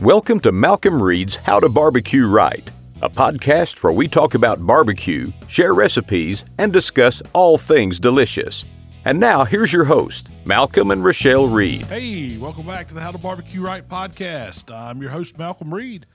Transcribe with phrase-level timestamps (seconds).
[0.00, 2.68] Welcome to Malcolm Reed's How to Barbecue Right,
[3.02, 8.64] a podcast where we talk about barbecue, share recipes, and discuss all things delicious.
[9.04, 11.86] And now, here's your host, Malcolm and Rochelle Reed.
[11.86, 14.74] Hey, welcome back to the How to Barbecue Right podcast.
[14.74, 16.06] I'm your host, Malcolm Reed,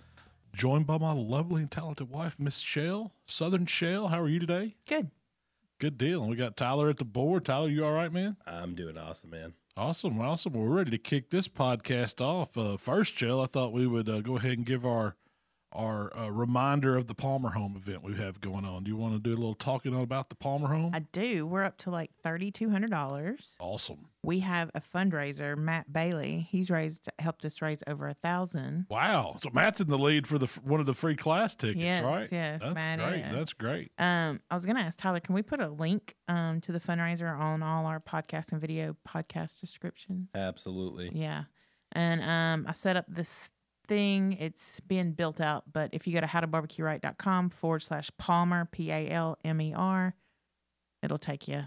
[0.54, 4.10] joined by my lovely and talented wife, Miss Shell, Southern Shell.
[4.10, 4.76] How are you today?
[4.88, 5.12] Good.
[5.80, 6.22] Good deal.
[6.22, 7.46] And we got Tyler at the board.
[7.46, 8.36] Tyler, you all right, man?
[8.46, 9.54] I'm doing awesome, man.
[9.78, 10.54] Awesome, awesome.
[10.54, 12.58] We're ready to kick this podcast off.
[12.58, 15.16] Uh, first, Shell, I thought we would uh, go ahead and give our
[15.78, 18.84] our uh, reminder of the Palmer Home event we have going on.
[18.84, 20.92] Do you want to do a little talking about the Palmer Home?
[20.94, 21.46] I do.
[21.46, 23.56] We're up to like thirty two hundred dollars.
[23.60, 24.08] awesome.
[24.24, 25.56] We have a fundraiser.
[25.58, 26.48] Matt Bailey.
[26.50, 28.88] He's raised helped us raise over a thousand.
[28.90, 29.38] Wow.
[29.42, 32.28] So Matt's in the lead for the one of the free class tickets, Yes, right?
[32.32, 33.20] yes, That's Matt great.
[33.22, 33.32] is.
[33.34, 33.92] That's great.
[34.00, 37.40] Um, I was gonna ask Tyler, can we put a link um to the fundraiser
[37.40, 40.32] on all our podcast and video podcast descriptions?
[40.36, 41.12] Absolutely.
[41.14, 41.44] Yeah.
[41.94, 43.50] And um, I set up this
[43.88, 44.38] thing.
[44.40, 49.10] It's being built out, but if you go to howtobarbecueright.com forward slash Palmer, P A
[49.10, 50.16] L M E R,
[51.02, 51.64] it'll take you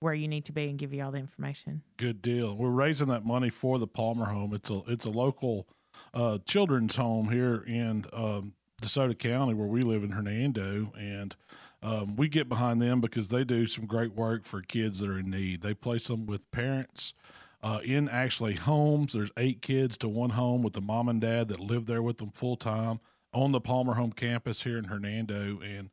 [0.00, 1.82] where you need to be and give you all the information.
[1.96, 2.56] Good deal.
[2.56, 4.54] We're raising that money for the Palmer Home.
[4.54, 5.66] It's a it's a local
[6.14, 11.34] uh, children's home here in um, DeSoto County where we live in Hernando, and
[11.82, 15.18] um, we get behind them because they do some great work for kids that are
[15.18, 15.62] in need.
[15.62, 17.14] They place them with parents.
[17.66, 21.48] Uh, in actually homes, there's eight kids to one home with the mom and dad
[21.48, 23.00] that live there with them full time
[23.32, 25.90] on the Palmer Home campus here in Hernando, and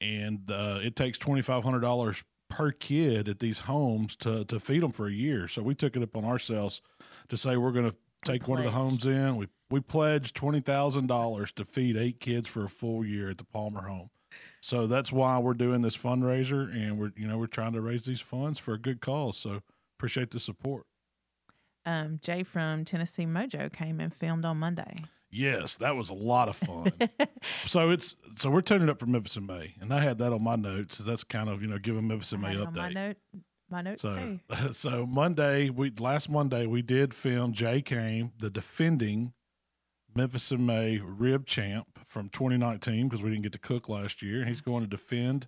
[0.00, 4.58] and uh, it takes twenty five hundred dollars per kid at these homes to to
[4.58, 5.46] feed them for a year.
[5.46, 6.80] So we took it upon ourselves
[7.28, 9.36] to say we're going to take one of the homes in.
[9.36, 13.36] We we pledged twenty thousand dollars to feed eight kids for a full year at
[13.36, 14.08] the Palmer Home.
[14.62, 18.06] So that's why we're doing this fundraiser, and we're you know we're trying to raise
[18.06, 19.36] these funds for a good cause.
[19.36, 19.60] So
[19.98, 20.86] appreciate the support.
[21.86, 24.96] Um, Jay from Tennessee Mojo came and filmed on Monday.
[25.30, 26.92] Yes, that was a lot of fun.
[27.66, 30.42] so it's so we're tuning up for Memphis in May, and I had that on
[30.42, 30.98] my notes.
[30.98, 32.94] So that's kind of you know giving Memphis in May on my update.
[32.94, 33.16] note,
[33.70, 34.72] my notes So, too.
[34.72, 39.32] so Monday, we last Monday we did film Jay Came, the defending
[40.16, 44.44] Memphis in May rib champ from 2019 because we didn't get to cook last year.
[44.44, 45.46] He's going to defend,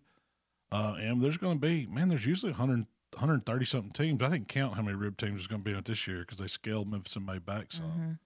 [0.71, 2.09] uh, and there's going to be man.
[2.09, 4.23] There's usually 100, 130 something teams.
[4.23, 6.21] I didn't count how many rib teams there's going to be in it this year
[6.21, 7.87] because they scaled Memphis in May back some.
[7.87, 8.19] Mhm.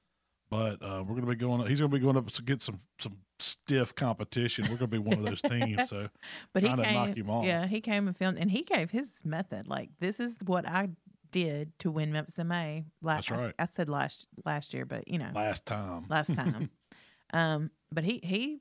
[0.49, 1.67] But uh, we're going to be going.
[1.67, 4.65] He's going to be going up to get some some stiff competition.
[4.65, 5.89] We're going to be one of those teams.
[5.89, 6.09] So
[6.53, 7.45] But he trying to came, knock him off.
[7.45, 9.67] yeah, he came and filmed, and he gave his method.
[9.67, 10.91] Like this is what I
[11.33, 12.85] did to win Memphis in May.
[13.03, 13.55] Last, That's right.
[13.59, 16.71] I, I said last last year, but you know, last time, last time.
[17.33, 18.61] um, but he he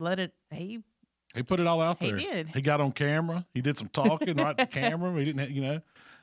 [0.00, 0.32] let it.
[0.50, 0.80] He
[1.34, 2.16] He put it all out there.
[2.16, 2.48] He did.
[2.48, 3.46] He got on camera.
[3.54, 5.16] He did some talking right to camera.
[5.18, 5.80] He didn't, you know,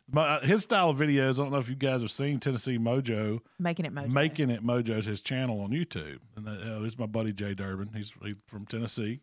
[0.10, 1.34] my, uh, his style of videos.
[1.40, 3.40] I don't know if you guys have seen Tennessee Mojo.
[3.60, 4.10] making it mojo.
[4.10, 7.54] Making it Mojo's his channel on YouTube, and that, uh, this is my buddy Jay
[7.54, 7.90] Durbin.
[7.94, 9.22] He's, he's from Tennessee,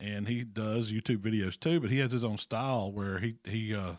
[0.00, 1.80] and he does YouTube videos too.
[1.80, 3.94] But he has his own style where he he uh,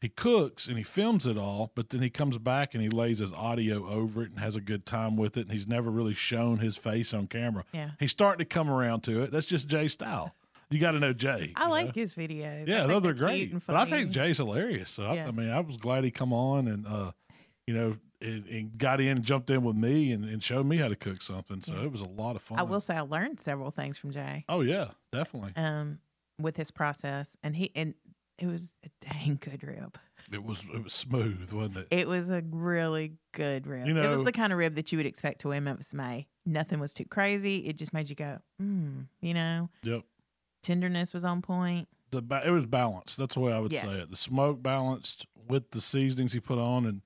[0.00, 3.18] he cooks and he films it all, but then he comes back and he lays
[3.18, 5.42] his audio over it and has a good time with it.
[5.42, 7.64] And he's never really shown his face on camera.
[7.72, 9.30] Yeah, He's starting to come around to it.
[9.32, 10.34] That's just Jay's style.
[10.68, 11.52] You got to know Jay.
[11.56, 11.92] I like know?
[11.94, 12.66] his videos.
[12.68, 13.54] Yeah, those are they're great.
[13.66, 14.10] But I think.
[14.10, 14.90] Jay's hilarious.
[14.90, 15.28] So I, Yeah.
[15.28, 17.12] I mean, I was glad he come on and uh,
[17.66, 20.76] you know, and, and got in and jumped in with me and, and showed me
[20.78, 21.60] how to cook something.
[21.62, 21.84] So Yeah.
[21.84, 22.58] it was a lot of fun.
[22.58, 24.44] I will say I learned several things from Jay.
[24.48, 25.52] Oh yeah, definitely.
[25.56, 26.00] Um,
[26.40, 27.94] with his process, and he and
[28.38, 29.98] it was a dang good rib.
[30.32, 31.86] It was it was smooth, wasn't it?
[31.90, 33.86] It was a really good rib.
[33.86, 36.26] You it was the kind of rib that you would expect to win Memphis May.
[36.44, 37.58] Nothing was too crazy.
[37.58, 39.70] It just made you go, mm, you know.
[39.84, 40.02] Yep.
[40.62, 41.88] Tenderness was on point.
[42.10, 43.18] The ba- it was balanced.
[43.18, 43.82] That's the way I would Yes.
[43.82, 44.10] say it.
[44.10, 47.02] The smoke balanced with the seasonings he put on, and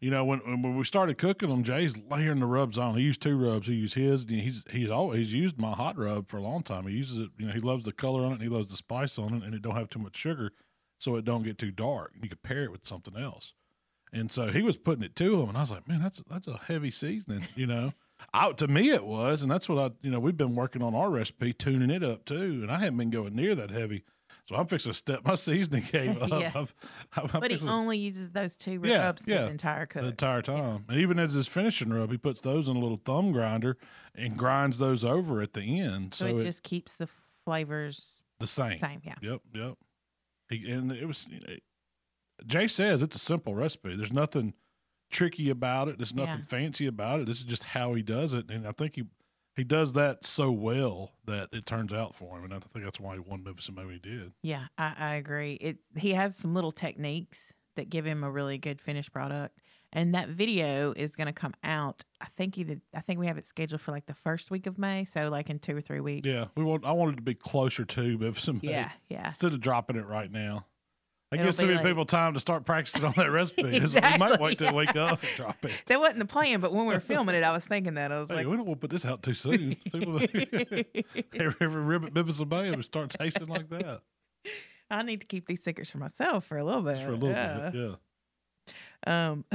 [0.00, 2.96] you know when when we started cooking them, Jay's layering the rubs on.
[2.96, 3.66] He used two rubs.
[3.68, 4.24] He used his.
[4.24, 6.86] and He's he's always used my hot rub for a long time.
[6.86, 7.30] He uses it.
[7.38, 8.34] You know he loves the color on it.
[8.34, 10.52] and He loves the spice on it, and it don't have too much sugar,
[11.04, 12.12] so it don't get too dark.
[12.20, 13.52] You could pair it with something else.
[14.12, 16.48] And so he was putting it to him, and I was like, man, that's that's
[16.48, 17.92] a heavy seasoning, you know.
[18.32, 20.94] Out to me it was, and that's what I, you know, we've been working on
[20.94, 24.04] our recipe, tuning it up too, and I haven't been going near that heavy.
[24.46, 26.40] So I'm fixing to step my seasoning game up.
[26.40, 26.52] Yeah.
[26.54, 26.74] I've,
[27.16, 29.42] I'm But he to- only uses those two rubs yeah.
[29.42, 30.02] the entire cook.
[30.02, 33.00] the entire time, and even as his finishing rub, he puts those in a little
[33.04, 33.76] thumb grinder
[34.14, 37.08] and grinds those over at the end, so, so, it, it, just keeps the
[37.44, 38.78] flavors the same.
[38.78, 39.00] same.
[39.04, 39.16] Yeah.
[39.20, 39.74] Yep, yep.
[40.50, 41.26] And it was.
[41.28, 41.54] You know,
[42.46, 43.96] Jay says it's a simple recipe.
[43.96, 44.54] There's nothing
[45.10, 45.98] tricky about it.
[45.98, 46.44] There's nothing Yeah.
[46.46, 47.26] fancy about it.
[47.26, 49.04] This is just how he does it, and I think he
[49.56, 52.98] he does that so well that it turns out for him, and I think that's
[52.98, 54.32] why he won Memphis and he did.
[54.42, 55.54] Yeah, I, I agree.
[55.54, 59.60] It he has some little techniques that give him a really good finished product,
[59.94, 62.04] and that video is going to come out.
[62.20, 64.76] I think either I think we have it scheduled for like the first week of
[64.76, 66.28] May, so like in two or three weeks.
[66.28, 66.84] Yeah, we want.
[66.84, 69.28] I wanted to be closer to in May yeah, yeah.
[69.28, 70.66] instead of dropping it right now.
[71.32, 73.76] It It'll gives too many like- people time to start practicing on that recipe.
[73.76, 75.72] exactly, We might wait till wake up and drop it.
[75.86, 78.20] That wasn't the plan, but when we were filming it, I was thinking that I
[78.20, 79.74] was Hey, like, we don't want to put this out too soon.
[79.90, 80.86] People, every,
[81.60, 84.02] every rib at Memphis in May start tasting like that
[84.90, 86.94] I need to keep these secrets for myself for a little bit.
[86.96, 87.70] just for a little yeah.
[87.70, 87.74] bit.
[87.74, 87.94] Yeah.
[89.06, 89.44] Um,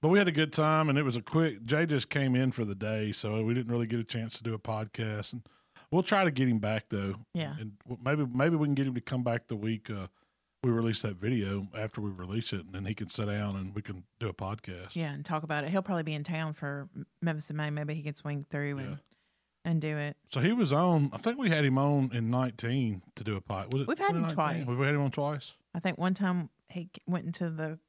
[0.00, 1.64] But we had a good time, and it was a quick.
[1.64, 4.44] Jay just came in for the day, so we didn't really get a chance to
[4.44, 5.32] do a podcast.
[5.32, 5.42] And
[5.90, 7.16] we'll try to get him back though.
[7.34, 7.54] Yeah.
[7.58, 7.72] and
[8.04, 10.06] maybe maybe we can get him to come back the week uh,
[10.62, 13.74] we release that video after we release it, and then he can sit down and
[13.74, 14.94] we can do a podcast.
[14.94, 15.70] yeah, and talk about it.
[15.70, 16.88] He'll probably be in town for
[17.20, 17.70] Memphis in May.
[17.70, 18.84] Maybe he can swing through Yeah.
[18.84, 18.98] and
[19.64, 20.16] and do it.
[20.28, 21.10] So he was on.
[21.12, 23.72] I think we had him on in nineteen to do a pod.
[23.72, 24.64] Was it We've had him twice.
[24.64, 25.56] We've had him on twice.
[25.74, 27.80] I think one time he went into the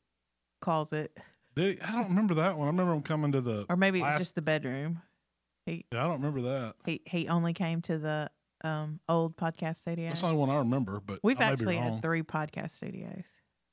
[0.59, 1.17] closet,
[1.55, 1.81] Did he?
[1.81, 2.67] I don't remember that one.
[2.67, 3.65] I remember him coming to the.
[3.69, 5.01] or maybe it was Last- just the bedroom.
[5.65, 6.75] He Yeah, I don't remember that.
[6.85, 8.29] he he only came to the
[8.63, 10.07] um old podcast studio.
[10.09, 10.99] That's the only one I remember.
[10.99, 11.93] But We've I may be actually wrong.
[11.93, 13.25] had three podcast studios.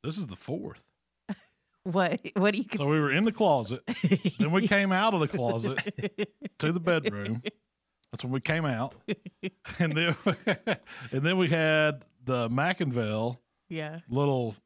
[0.05, 0.91] This is the fourth.
[1.85, 2.65] What what do you?
[2.75, 3.81] So we were in the closet.
[4.41, 5.79] then we came out of the closet
[6.59, 7.43] to the bedroom.
[8.11, 8.95] That's when we came out,
[9.79, 10.17] and then
[11.13, 14.01] and then we had the McInville yeah.
[14.09, 14.57] little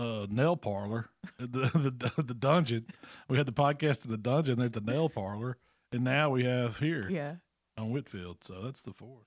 [0.00, 1.70] uh, nail parlor, the,
[2.16, 2.86] the the dungeon.
[3.28, 4.58] We had the podcast in the dungeon.
[4.58, 5.56] There's the nail parlor,
[5.92, 7.34] and now we have here Yeah.
[7.76, 8.42] on Whitfield.
[8.44, 9.26] So that's the fourth.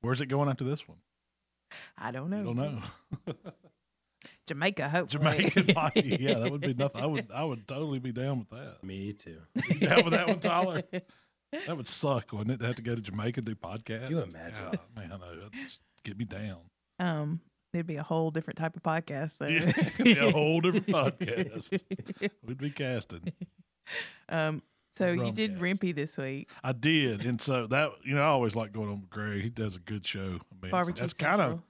[0.00, 0.98] Where's it going after this one?
[1.96, 2.40] I don't know.
[2.40, 2.82] I don't know.
[4.46, 5.24] Jamaica, hopefully.
[5.24, 6.16] Jamaican body.
[6.20, 7.00] Yeah, that would be nothing.
[7.02, 8.82] I would I would totally be down with that.
[8.84, 9.38] Me too.
[9.68, 10.82] You down with that one, Tyler?
[11.66, 12.60] That would suck, wouldn't it?
[12.60, 14.10] To have to go to Jamaica and do podcasts.
[14.10, 14.54] you imagine?
[14.64, 15.48] God, man, I know.
[15.64, 16.58] Just get me down.
[16.98, 17.40] um,
[17.72, 19.38] it'd be a whole different type of podcast.
[19.38, 19.46] So.
[19.46, 21.80] Yeah, it'd be a whole different podcast.
[22.44, 23.32] We'd be casting.
[24.28, 25.62] um, so you did cast.
[25.62, 26.50] Rempe this week.
[26.62, 29.42] I did, and so that you know, I always like going on with Greg.
[29.42, 30.40] He does a good show.
[30.62, 31.62] I mean, that's kind of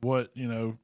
[0.00, 0.78] what you know.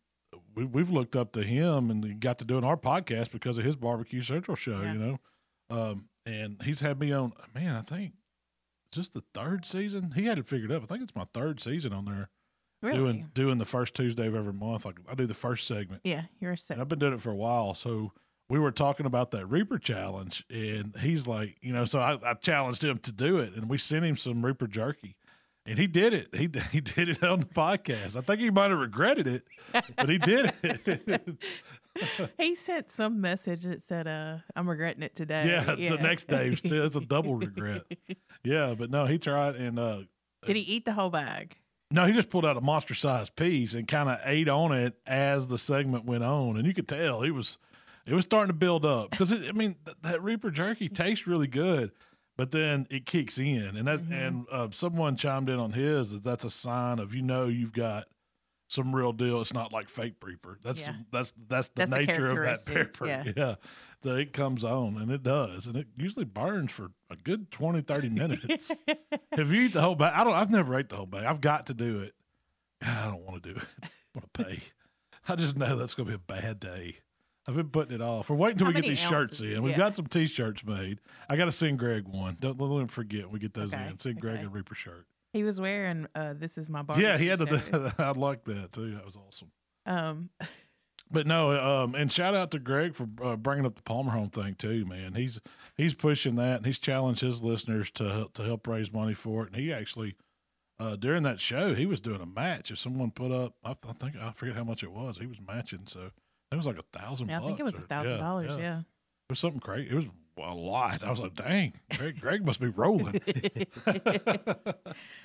[0.56, 3.74] We, we've looked up to him and got to doing our podcast because of his
[3.74, 4.80] Barbecue Central show.
[4.80, 4.92] Yeah.
[4.92, 5.20] You know,
[5.68, 7.32] um, and he's had me on.
[7.54, 8.12] Man, I think
[8.94, 10.12] this the third season?
[10.14, 10.82] He had it figured up.
[10.82, 12.30] I think it's my third season on there.
[12.84, 12.98] Really.
[12.98, 14.84] Doing doing the first Tuesday of every month.
[14.84, 16.02] Like I do the first segment.
[16.04, 17.74] yeah, you're a se- And I've been doing it for a while.
[17.74, 18.12] So
[18.48, 22.34] we were talking about that Reaper challenge, and he's like, you know, so I, I
[22.34, 25.16] challenged him to do it, and we sent him some Reaper jerky,
[25.64, 26.28] and he did it.
[26.34, 28.16] He he did it on the podcast.
[28.16, 29.44] I think he might have regretted it,
[29.96, 31.38] but he did it.
[32.38, 36.52] He sent some message that said, "Uh, I'm regretting it today." yeah, the next day
[36.56, 37.84] still it's a double regret.
[38.42, 40.00] Yeah, but no, he tried, and uh,
[40.44, 41.56] Did he eat the whole bag?
[41.94, 44.94] No, he just pulled out a monster sized piece and kind of ate on it
[45.06, 47.58] as the segment went on, and you could tell he was
[48.06, 51.46] it was starting to build up because I mean th- that Reaper jerky tastes really
[51.46, 51.92] good,
[52.36, 56.24] but then it kicks in, and that's and uh, someone chimed in on his that
[56.24, 58.04] that's a sign of you know you've got
[58.66, 59.40] some real deal.
[59.40, 60.58] It's not like fake Reaper.
[60.62, 60.94] That's Yeah.
[61.12, 63.06] that's that's the That's the nature of that pepper.
[63.06, 63.24] yeah.
[63.36, 63.54] yeah.
[64.06, 68.08] It comes on and it does, and it usually burns for a good 20, 30
[68.10, 68.70] minutes.
[69.36, 70.32] If you eat the whole bag, I don't.
[70.34, 71.24] I've never ate the whole bag.
[71.24, 72.14] I've got to do it.
[72.82, 73.66] I don't want to do it.
[73.82, 74.60] I want to pay.
[75.28, 76.98] I just know that's going to be a bad day.
[77.48, 78.30] I've been putting it off.
[78.30, 79.60] We're waiting until we get these shirts in.
[79.62, 79.78] We've Yeah.
[79.78, 81.00] got some T-shirts made.
[81.28, 82.36] I got to send Greg one.
[82.40, 83.28] Don't let him forget.
[83.30, 83.98] We get those Okay, in.
[83.98, 84.44] Send Greg okay.
[84.46, 85.06] a Reaper shirt.
[85.32, 87.94] He was wearing uh, "This is my bar." yeah, he had to.
[87.98, 88.92] I like that too.
[88.94, 89.50] That was awesome.
[89.84, 90.30] Um,
[91.10, 94.30] But no, um, and shout out to Greg for uh, bringing up the Palmer Home
[94.30, 95.14] thing too, man.
[95.14, 95.40] He's
[95.76, 99.44] he's pushing that, and he's challenged his listeners to help, to help raise money for
[99.44, 99.52] it.
[99.52, 100.16] And he actually
[100.78, 102.70] uh, during that show, he was doing a match.
[102.70, 105.18] If someone put up, I, I think I forget how much it was.
[105.18, 106.10] He was matching, so
[106.50, 107.28] it was like a thousand.
[107.28, 108.56] yeah, I think it was a thousand dollars.
[108.58, 108.80] Yeah.
[108.80, 108.84] it
[109.30, 109.90] was something crazy.
[109.90, 110.06] It was
[110.38, 111.04] a lot.
[111.04, 113.20] I was like, dang, Greg, Greg must be rolling.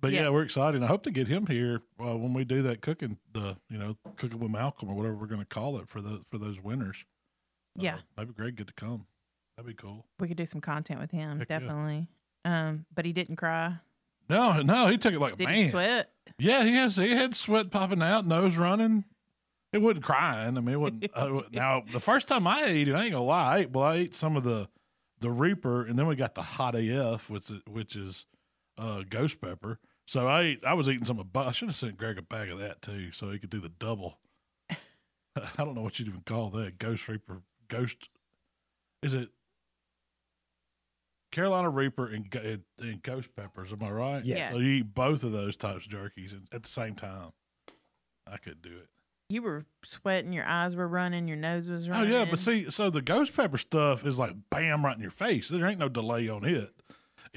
[0.00, 0.22] But yeah.
[0.22, 0.30] Yeah.
[0.30, 0.82] we're excited.
[0.82, 3.96] I hope to get him here uh, when we do that cooking, the you know
[4.16, 7.04] cooking with Malcolm or whatever we're going to call it for the for those winners.
[7.78, 7.98] Uh, Yeah.
[8.16, 9.06] maybe Greg get to come.
[9.56, 10.04] That'd be cool.
[10.20, 11.58] we could do some content with him, Heck yeah.
[11.60, 12.08] definitely.
[12.44, 13.76] Um, but he didn't cry.
[14.28, 15.56] No, no, he took it like a Did man.
[15.56, 16.10] he sweat?
[16.38, 16.96] Yeah, he has.
[16.96, 19.04] He had sweat popping out, nose running.
[19.72, 20.56] It wasn't crying.
[20.58, 21.10] I mean, it wasn't.
[21.14, 23.54] uh, now, the first time I ate it, I ain't gonna lie.
[23.54, 24.68] I ate, well, I ate some of the
[25.20, 28.26] the Reaper, and then we got the Hot AF, which which is
[28.78, 29.78] uh, ghost pepper.
[30.06, 31.32] So I ate, I was eating some of.
[31.32, 33.58] bu- I should have sent Greg a bag of that too, so he could do
[33.60, 34.18] the double.
[34.70, 34.76] I
[35.64, 36.78] don't know what you'd even call that.
[36.78, 37.42] Ghost Reaper.
[37.68, 38.08] Ghost.
[39.02, 39.30] Is it
[41.32, 43.72] Carolina Reaper and, and, and ghost peppers?
[43.72, 44.24] Am I right?
[44.24, 44.50] Yeah.
[44.52, 47.32] So you eat both of those types of jerkies at- at the same time.
[48.26, 48.88] I couldn't do it.
[49.28, 52.12] You were sweating, your eyes were running, your nose was running.
[52.12, 55.10] Oh yeah, but see, so the ghost pepper stuff is like bam right in your
[55.10, 55.48] face.
[55.48, 56.72] There ain't no delay on it.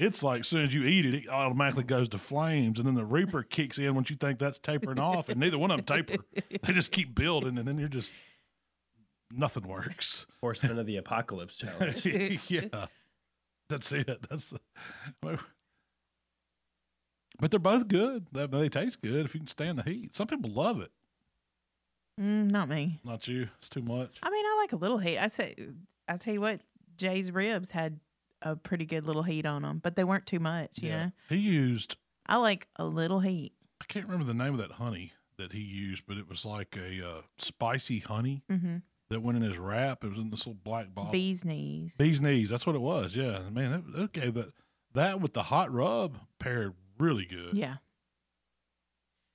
[0.00, 2.94] It's like as soon as you eat it, it automatically goes to flames, and then
[2.94, 5.84] the reaper kicks in once you think that's tapering off, and neither one of them
[5.84, 6.24] taper.
[6.62, 8.14] They just keep building, and then you're just
[9.30, 10.26] nothing works.
[10.40, 12.06] Horseman of the Apocalypse challenge.
[12.48, 12.86] yeah,
[13.68, 14.26] that's it.
[14.28, 14.60] That's the,
[17.38, 18.26] but they're both good.
[18.32, 20.14] They, they taste good if you can stand the heat.
[20.14, 20.92] Some people love it.
[22.18, 23.00] Mm, not me.
[23.04, 23.48] Not you.
[23.58, 24.18] It's too much.
[24.22, 25.18] I mean, I like a little heat.
[25.18, 25.54] I say,
[26.08, 26.60] I tell you what,
[26.96, 28.00] Jay's ribs had
[28.42, 30.78] a pretty good little heat on them, but they weren't too much.
[30.82, 33.52] You know, He used I like a little heat.
[33.80, 36.76] I can't remember the name of that honey that he used, but it was like
[36.76, 38.76] a uh, spicy honey Mm-hmm.
[39.08, 40.04] that went in his wrap.
[40.04, 41.12] It was in this little black bottle.
[41.12, 41.94] Bee's knees.
[41.98, 42.50] Bee's knees.
[42.50, 43.16] That's what it was.
[43.16, 43.70] Yeah, man.
[43.72, 44.52] That, that gave that
[44.94, 47.54] that with the hot rub paired really good.
[47.54, 47.76] Yeah.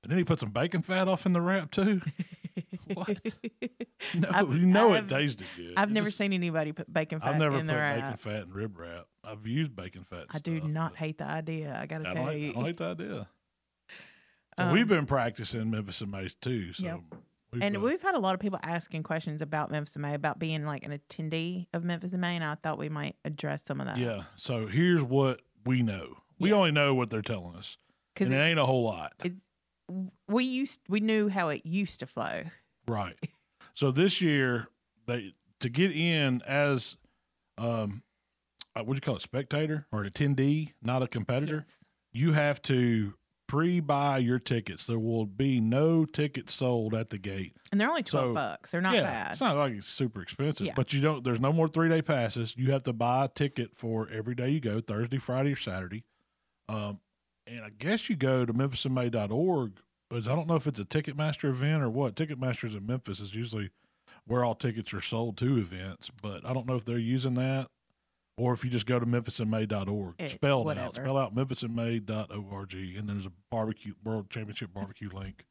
[0.03, 2.01] And then he put some bacon fat off in the wrap too.
[2.93, 3.19] What?
[4.13, 5.73] No, I've- you know it I've- tasted good.
[5.77, 8.19] I've never just- seen anybody put bacon fat I've never in put their bacon wrap.
[8.19, 9.05] fat in rib wrap.
[9.23, 10.25] I've used bacon fat.
[10.31, 11.77] I do not hate the idea.
[11.81, 12.49] I gotta I tell don't, you.
[12.49, 13.27] I don't hate the idea.
[14.57, 16.71] So Um, we've been practicing Memphis and Mace too.
[16.71, 16.99] So Yep.
[17.51, 20.13] we've, and uh, we've had a lot of people asking questions about Memphis in May,
[20.13, 23.65] about being like an attendee of Memphis in May, and I thought we might address
[23.65, 23.97] some of that.
[23.97, 24.23] Yeah.
[24.37, 26.19] So here's what we know.
[26.39, 26.55] We Yeah.
[26.55, 27.77] only know what they're telling us,
[28.13, 29.11] because and it ain't a whole lot,
[30.27, 32.43] we used we knew how it used to flow.
[32.87, 33.17] right?
[33.77, 34.69] So this year,
[35.05, 36.95] they to get in as,
[37.57, 38.03] um,
[38.73, 41.63] uh, what do you call it, spectator or an attendee, not a competitor.
[41.67, 41.79] Yes.
[42.13, 43.15] You have to
[43.49, 44.87] pre-buy your tickets.
[44.87, 47.57] There will be no tickets sold at the gate.
[47.73, 48.71] And they're only twelve So, bucks.
[48.71, 49.31] They're not yeah, bad.
[49.33, 50.73] it's not like it's super expensive, Yeah.
[50.75, 51.25] but you don't.
[51.25, 52.55] There's no more three day passes.
[52.57, 56.05] You have to buy a ticket for every day you go, Thursday, Friday, or Saturday.
[56.69, 57.01] Um,
[57.47, 59.79] and I guess you go to memphisinmay.org.
[60.09, 62.15] Because I don't know if it's a Ticketmaster event or what.
[62.15, 63.71] Ticketmasters in Memphis is usually
[64.27, 67.67] where all tickets are sold to events, but I don't know if they're using that
[68.37, 70.15] or if you just go to memphisinmay.org.
[70.19, 70.65] It- eh, Spell it out.
[70.65, 70.93] whatever.
[70.93, 75.45] Spell out memphisinmay.org, and there's a barbecue world championship barbecue link.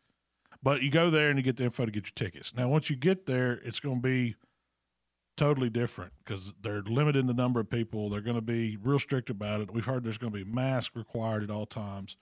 [0.63, 2.55] But you go there and you get the info to get your tickets.
[2.55, 4.37] Now, once you get there, it's going to be
[5.37, 8.09] totally different because they're limiting the number of people.
[8.09, 9.73] They're going to be real strict about it.
[9.73, 12.17] We've heard there's going to be mask required at all times.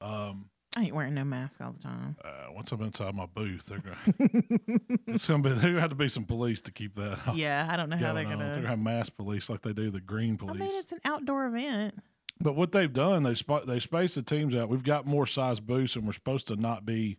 [0.00, 2.16] Um, I ain't wearing no mask all the time.
[2.22, 3.96] uh, once I'm inside my booth, they're going.
[5.06, 5.48] it's to be.
[5.48, 7.18] There's going to have to be some police to keep that.
[7.34, 8.52] yeah, I don't know how they're going on.
[8.52, 8.68] They're gonna.
[8.68, 10.60] have mass police like they do the green police.
[10.60, 11.94] I mean, it's an outdoor event.
[12.38, 14.68] But what they've done, they sp- they spaced the teams out.
[14.68, 17.16] We've got more size booths, and we're supposed to not be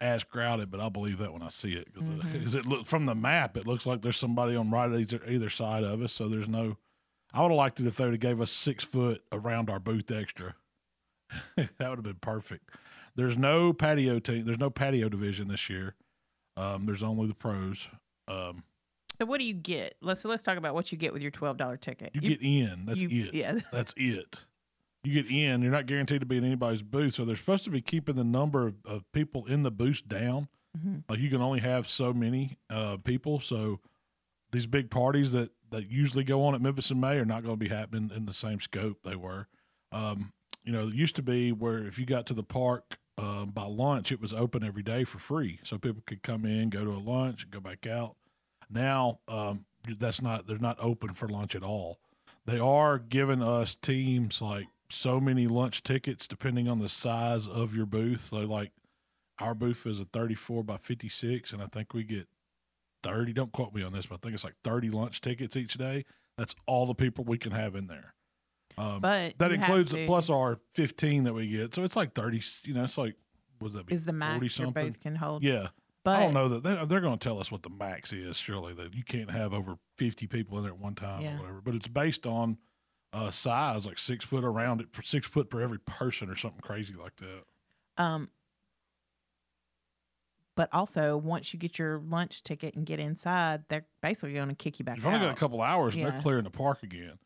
[0.00, 0.70] as crowded.
[0.70, 2.54] But I believe that when I see it, because Mhm.
[2.60, 5.84] it, look from the map, it looks like there's somebody on right either, either side
[5.84, 6.12] of us.
[6.12, 6.76] So there's no.
[7.32, 9.78] I would have liked it if they would have gave us six foot around our
[9.80, 10.54] booth extra.
[11.56, 12.70] that would have been perfect.
[13.14, 14.44] There's no patio team.
[14.44, 15.94] There's no patio division this year.
[16.56, 17.88] Um, there's only the pros.
[18.28, 18.62] Um,
[19.18, 19.96] So what do you get?
[20.02, 22.10] Let's so let's talk about what you get with your twelve dollar ticket.
[22.14, 22.84] you, get in.
[22.86, 23.34] That's you- it.
[23.34, 23.58] Yeah.
[23.72, 24.44] That's it.
[25.06, 25.62] You get in.
[25.62, 28.24] You're not guaranteed to be in anybody's booth, so they're supposed to be keeping the
[28.24, 30.48] number of, of people in the booth down.
[30.76, 31.04] Mhm.
[31.08, 33.38] Like you can only have so many uh, people.
[33.38, 33.80] So
[34.50, 37.54] these big parties that that usually go on at Memphis in May are not going
[37.54, 39.46] to be happening in the same scope they were.
[39.92, 40.32] Um,
[40.64, 43.64] you know, it used to be where if you got to the park um, by
[43.64, 46.90] lunch, it was open every day for free, so people could come in, go to
[46.90, 48.16] a lunch, go back out.
[48.68, 49.66] Now um,
[49.98, 51.98] that's not they're not open for lunch at all.
[52.44, 57.74] They are giving us teams like so many lunch tickets depending on the size of
[57.74, 58.28] your booth.
[58.30, 58.72] So like
[59.38, 62.26] our booth is a 34 by 56, and I think we get
[63.02, 63.32] 30.
[63.32, 66.04] Don't quote me on this, but I think it's like 30 lunch tickets each day.
[66.38, 68.14] That's all the people we can have in there.
[68.78, 71.74] Um, But that includes plus our 15 that we get.
[71.74, 73.14] So it's like 30, you know, it's like,
[73.58, 73.86] what was that?
[73.86, 74.86] be, is the max 40 your something?
[74.88, 75.42] booth can hold.
[75.42, 75.68] Yeah.
[76.04, 78.36] but I don't know that they're, they're going to tell us what the max is.
[78.36, 81.36] Surely that you can't have over fifty people in there at one time Yeah.
[81.36, 81.60] or whatever.
[81.62, 82.58] But it's based on
[83.12, 86.60] uh, size, like six foot around it for six foot per every person or something
[86.60, 88.02] crazy like that.
[88.02, 88.30] Um,
[90.56, 94.54] but also, once you get your lunch ticket and get inside, they're basically going to
[94.54, 95.14] kick you back You've out.
[95.14, 97.18] only got a couple hours, and they're clearing the park again.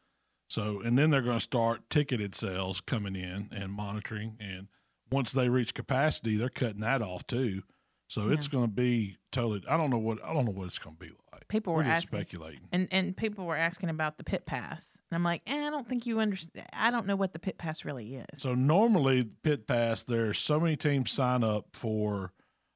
[0.49, 4.37] So, and then they're going to start ticketed sales coming in and monitoring.
[4.41, 4.67] And
[5.09, 7.63] once they reach capacity, they're cutting that off too.
[8.11, 9.62] So it's going to be totally.
[9.69, 11.47] I don't know what I don't know what it's going to be like.
[11.47, 12.62] People We're asking, speculating.
[12.73, 15.88] and and people were asking about the pit pass, and I'm like, eh, I don't
[15.88, 16.67] think you understand.
[16.73, 18.26] I don't know what the pit pass really is.
[18.43, 22.33] So normally pit pass, there's so many teams sign up for.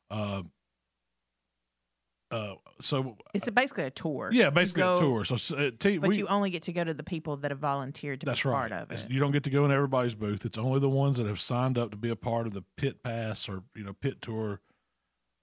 [0.08, 0.42] Uh,
[2.30, 4.30] uh, so It's a, basically a tour.
[4.32, 5.24] yeah, basically go- a tour.
[5.24, 7.58] So uh, te- But we, you only get to go to the people that have
[7.60, 8.70] volunteered to That's be right.
[8.70, 9.10] part of it.
[9.10, 10.44] You don't get to go in everybody's booth.
[10.44, 13.02] It's only the ones that have signed up to be a part of the pit
[13.02, 14.60] pass or you know pit tour.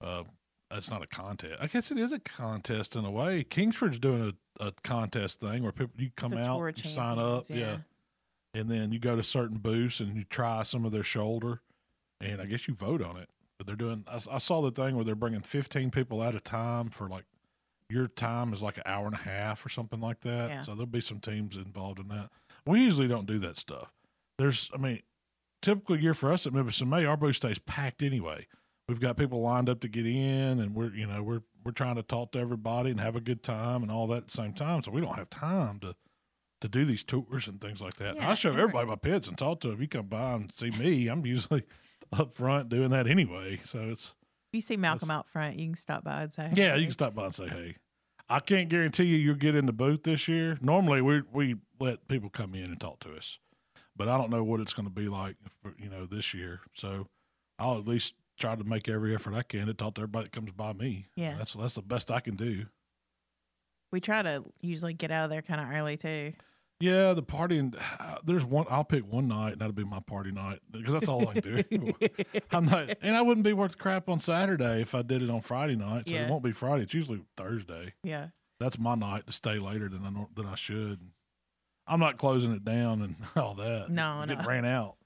[0.02, 0.24] Uh,
[0.70, 1.54] it's not a contest.
[1.60, 3.44] I guess it is a contest in a way.
[3.44, 7.84] Kingsford's doing a, a contest thing where people you come out, you sign up, Champions,
[8.54, 8.60] yeah.
[8.60, 11.60] and then you go to certain booths and you try some of their shoulder,
[12.20, 13.28] and I guess you vote on it.
[13.58, 14.04] But they're doing.
[14.08, 17.24] I saw the thing where they're bringing 15 people at a time for like
[17.92, 20.50] your time is like an hour and a half or something like that.
[20.50, 20.60] Yeah.
[20.62, 22.30] So there'll be some teams involved in that.
[22.66, 23.92] We usually don't do that stuff.
[24.38, 25.02] There's, I mean,
[25.60, 28.46] typical year for us at Memphis in May, our booth stays packed anyway.
[28.92, 31.96] We've got people lined up to get in, and we're you know we're we're trying
[31.96, 34.52] to talk to everybody and have a good time and all that at the same
[34.52, 34.82] time.
[34.82, 35.96] So we don't have time to
[36.60, 38.16] to do these tours and things like that.
[38.16, 39.76] Yeah, I show every- everybody my pits and talk to them.
[39.76, 41.62] If you come by and see me, I'm usually
[42.12, 43.60] up front doing that anyway.
[43.64, 44.14] So it's
[44.50, 46.92] If you see Malcolm out front, you can stop by and say, yeah, you can
[46.92, 47.76] stop by and say hey.
[48.28, 50.58] I can't guarantee you you'll get in the booth this year.
[50.60, 53.38] Normally we we let people come in and talk to us,
[53.96, 56.60] but I don't know what it's going to be like for, you know this year.
[56.74, 57.06] So
[57.58, 60.32] I'll at least try to make every effort I can to talk to everybody that
[60.32, 61.06] comes by me.
[61.16, 61.34] Yeah.
[61.38, 62.66] that's that's the best I can do.
[63.92, 66.32] We try to usually get out of there kind of early too.
[66.80, 68.66] Yeah, the party and uh, there's one.
[68.68, 71.62] I'll pick one night and that'll be my party night because that's all I can
[71.70, 71.92] do.
[72.50, 75.42] I'm not, and I wouldn't be worth crap on Saturday if I did it on
[75.42, 76.08] Friday night.
[76.08, 76.24] So Yeah.
[76.24, 76.82] it won't be Friday.
[76.82, 77.94] It's usually Thursday.
[78.02, 78.28] Yeah.
[78.58, 80.98] That's my night to stay later than I than I should.
[81.86, 83.88] I'm not closing it down and all that.
[83.90, 84.96] No, I'm getting ran out.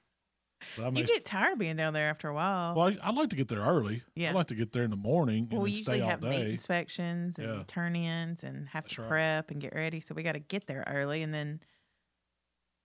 [0.77, 2.75] But I You get tired of being down there after a while.
[2.75, 4.03] well, I, I'd like to get there early.
[4.15, 4.31] Yeah.
[4.31, 7.39] I'd like to get there in the morning and Well, we usually have meat inspections
[7.39, 7.63] and Yeah.
[7.67, 9.09] turn-ins and have That's to right.
[9.09, 10.01] prep and get ready.
[10.01, 11.61] So we got to get there early, and then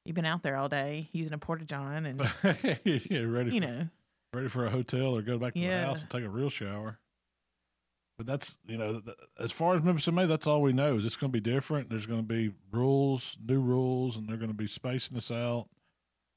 [0.06, 2.20] you've been out there all day using a porta john, and
[2.84, 3.52] yeah, ready.
[3.56, 3.88] you for, know,
[4.34, 5.82] ready for a hotel or go back to Yeah.
[5.82, 7.00] the house and take a real shower.
[8.18, 9.02] But that's you know,
[9.40, 10.98] as far as Memphis in May, that's all we know.
[10.98, 11.90] Is it's going to be different.
[11.90, 15.68] There's going to be rules, new rules, and they're going to be spacing us out.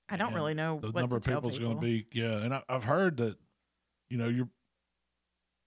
[0.08, 2.54] I don't and really know the number of people is going to be yeah and
[2.54, 3.36] I, i've heard that
[4.08, 4.48] you know you're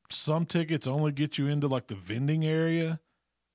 [0.09, 2.99] some tickets only get you into like the vending area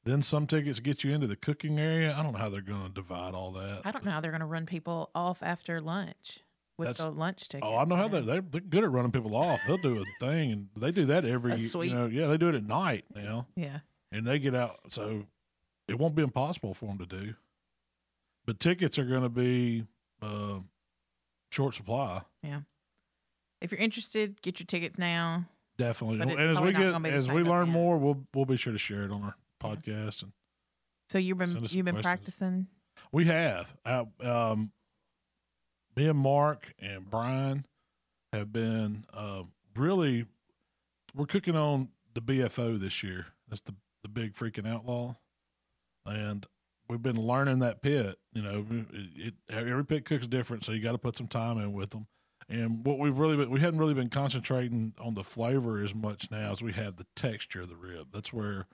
[0.05, 2.13] then some tickets get you into the cooking area.
[2.13, 4.33] I don't know how they're going to divide all that I don't know how they're
[4.33, 6.41] going to run people off after lunch
[6.77, 7.69] with That's- the lunch ticket.
[7.69, 9.61] oh i know how they're, they're they're good at running people off.
[9.67, 12.55] They'll do a thing and they do that every you know yeah they do it
[12.57, 13.47] at night now.
[13.55, 13.81] Yeah.
[14.11, 15.27] and they get out so
[15.87, 17.35] it won't be impossible for them to do.
[18.45, 19.85] But tickets are going to be
[20.21, 20.61] uh,
[21.53, 22.61] short supply Yeah.
[23.61, 25.45] If you're interested, get your tickets now.
[25.79, 26.19] Definitely.
[26.19, 27.71] But and as we get gonna be the as we learn event.
[27.71, 30.23] more, we'll we'll be sure to share it on our podcast.
[30.23, 30.33] And
[31.11, 32.05] So you've been Send us some you've been questions.
[32.05, 32.67] practicing.
[33.13, 34.73] we have uh, um,
[35.97, 37.67] me and Mark and Brian
[38.33, 39.45] have been uh,
[39.77, 40.27] really
[41.15, 43.27] we're cooking on the BFO this year.
[43.49, 45.15] That's the the big freaking outlaw,
[46.05, 46.47] and
[46.93, 48.19] we've been learning that pit.
[48.35, 51.59] You know, it, it, every pit cooks different, so you got to put some time
[51.59, 52.07] in with them.
[52.49, 56.31] And what we've really been, we hadn't really been concentrating on the flavor as much
[56.31, 58.09] now as we have the texture of the rib.
[58.13, 58.67] That's where,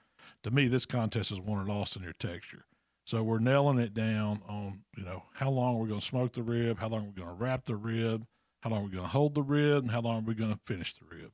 [0.42, 2.64] to me, this contest is won or lost in your texture.
[3.06, 6.42] So we're nailing it down on, you know, how long we're going to smoke the
[6.42, 8.26] rib, how long we're going to wrap the rib,
[8.62, 10.60] how long we're going to hold the rib, and how long are we're going to
[10.64, 11.30] finish the rib.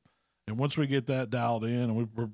[0.47, 2.29] And once we get that dialed in, and we, we're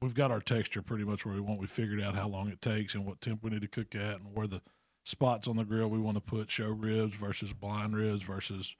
[0.00, 1.60] we've got our texture pretty much where we want.
[1.60, 4.20] We figured out how long it takes and what temp we need to cook at,
[4.20, 4.62] and where the
[5.04, 8.74] spots on the grill we want to put show ribs versus blind ribs versus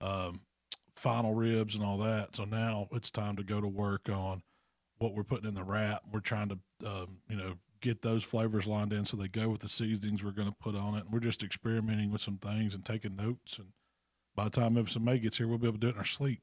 [0.00, 0.40] um,
[0.94, 2.34] final ribs and all that.
[2.34, 4.42] So now it's time to go to work on
[4.98, 6.02] what we're putting in the wrap.
[6.10, 9.60] We're trying to, um, you know, get those flavors lined in so they go with
[9.60, 11.04] the seasonings we're going to put on it.
[11.04, 13.58] And we're just experimenting with some things and taking notes.
[13.58, 13.68] And
[14.34, 16.04] by the time Memphis May gets here, we'll be able to do it in our
[16.04, 16.40] sleep.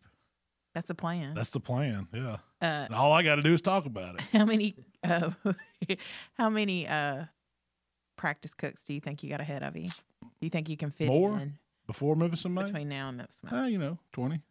[0.74, 1.34] That's the plan.
[1.36, 2.08] That's the plan.
[2.14, 2.38] Yeah.
[2.62, 4.22] uh, And all I got to do is talk about it.
[4.32, 5.32] how many uh,
[6.34, 7.26] how many uh,
[8.18, 9.90] practice cooks do you think you got ahead of you?
[9.90, 11.38] Do you think you can fit More?
[11.38, 11.58] in
[11.88, 13.42] Before Memphis May, between now and Memphis?
[13.52, 14.42] uh, you know, 20.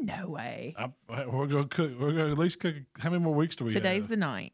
[0.00, 0.74] No way.
[0.78, 0.90] I,
[1.26, 1.92] we're going to cook.
[2.00, 2.74] We're to at least cook.
[2.98, 4.10] How many more weeks do we Today's have?
[4.10, 4.52] the ninth.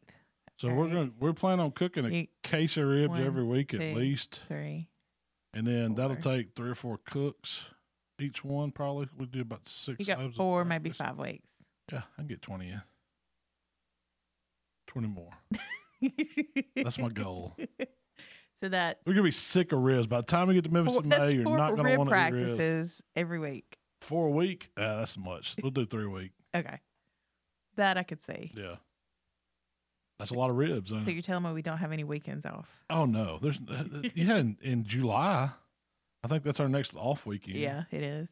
[0.57, 3.43] so we're going to, we're planning on cooking a You- case of ribs one, every
[3.43, 4.41] week at two, least.
[4.47, 4.89] Three.
[5.53, 7.69] And then that'll take three or four cooks
[8.21, 9.07] each one, probably.
[9.17, 9.99] We do about six.
[9.99, 11.49] You got four, maybe five weeks.
[11.91, 12.81] Yeah, I can get 20 in.
[14.87, 15.31] 20 more.
[16.75, 17.55] That's my goal.
[18.59, 20.07] so that We're to be sick of ribs.
[20.07, 22.13] By the time we get to Memphis four, that's May, you're not to want to
[22.13, 23.77] practices every week.
[24.01, 24.71] Four a week?
[24.77, 25.55] Uh, that's much.
[25.61, 26.31] We'll do three a week.
[26.55, 26.79] Okay.
[27.75, 28.51] That I could see.
[28.55, 28.75] Yeah.
[30.17, 30.89] That's a lot of ribs.
[30.89, 32.69] So you're telling me we don't have any weekends off?
[32.89, 33.39] Oh, no.
[33.41, 33.59] There's,
[34.15, 35.51] yeah, in, in July,
[36.23, 37.57] I think that's our next off weekend.
[37.57, 38.31] Yeah, it is.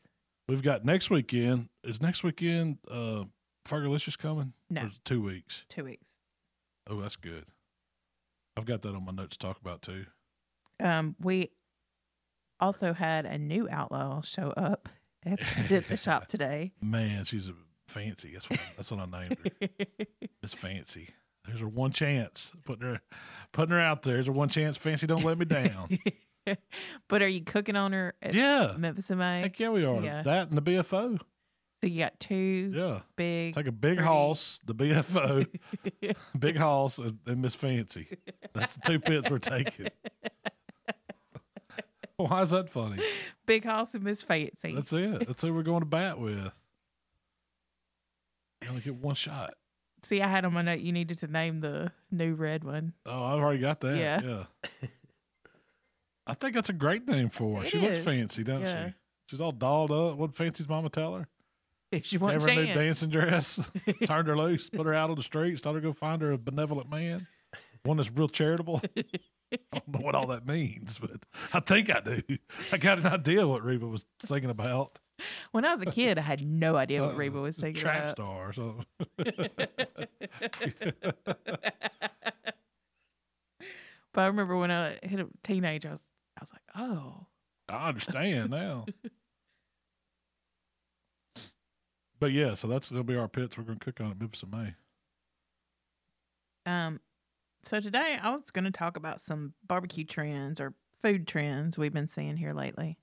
[0.50, 1.70] We've got next weekend.
[1.84, 3.24] Is next weekend uh,
[3.68, 4.54] Fergalicious coming?
[4.70, 4.84] No.
[4.84, 5.66] Or two weeks?
[5.70, 6.12] Two weeks.
[6.90, 7.46] Oh, that's good.
[8.56, 10.06] I've got that on my notes to talk about too.
[10.82, 11.52] Um, we
[12.60, 14.90] also had a new outlaw show up
[15.26, 16.74] at the, the shop today.
[16.82, 17.54] Man, she's a
[17.88, 18.32] Fancy.
[18.34, 19.68] That's what that's what I named her.
[20.44, 21.10] it's Fancy.
[21.46, 22.52] There's her one chance.
[22.66, 23.02] Putting her
[23.54, 24.16] putting her out there.
[24.16, 24.76] There's her one chance.
[24.76, 25.98] Fancy, don't let me down.
[27.08, 28.74] but are you cooking on her at yeah.
[28.78, 29.40] Memphis MA?
[29.42, 30.02] Heck yeah, we are.
[30.02, 30.24] Yeah.
[30.24, 31.20] That and the BFO.
[31.84, 33.02] So you got two Yeah.
[33.16, 33.54] big.
[33.54, 35.46] Take a big hoss, the BFO,
[36.40, 38.08] big hoss, and, and Miss Fancy.
[38.54, 39.90] That's the two pits we're taking.
[42.18, 42.98] Why is that funny?
[43.46, 44.74] Big House and Miss Fancy.
[44.74, 45.28] That's it.
[45.28, 46.52] That's who we're going to bat with.
[48.64, 49.54] You only get one shot.
[50.02, 52.94] See, I had on my note you needed to name the new red one.
[53.06, 53.98] Oh, I've already got that.
[53.98, 54.22] Yeah.
[54.24, 54.88] Yeah.
[56.28, 57.64] I think that's a great name for her.
[57.66, 58.06] It she looks is.
[58.06, 58.88] fancy, doesn't Yeah.
[58.90, 58.94] she?
[59.32, 60.18] She's all dolled up.
[60.18, 61.28] What Fancy's mama tell her?
[62.04, 63.68] She her a new dancing dress,
[64.06, 66.32] turned her loose, put her out on the streets, told her to go find her
[66.34, 67.28] a benevolent man,
[67.84, 68.82] one that's real charitable.
[68.98, 69.04] I
[69.72, 72.22] don't know what all that means, but I think I do.
[72.74, 75.00] I got an idea what Reba was singing about.
[75.52, 78.04] When I was a kid, I had no idea what Uh, Reba was thinking Trap
[78.04, 78.16] about.
[78.18, 78.86] star or something.
[84.14, 86.08] But I remember when I hit a teenage, I was, I was like,
[86.78, 87.26] oh,
[87.70, 88.86] I understand now.
[92.20, 93.58] But yeah, so that's gonna be our pits.
[93.58, 94.74] We're gonna cook on at Memphis in May.
[96.66, 97.00] Um,
[97.62, 101.94] so today I was going to talk about some barbecue trends or food trends we've
[101.94, 102.98] been seeing here lately.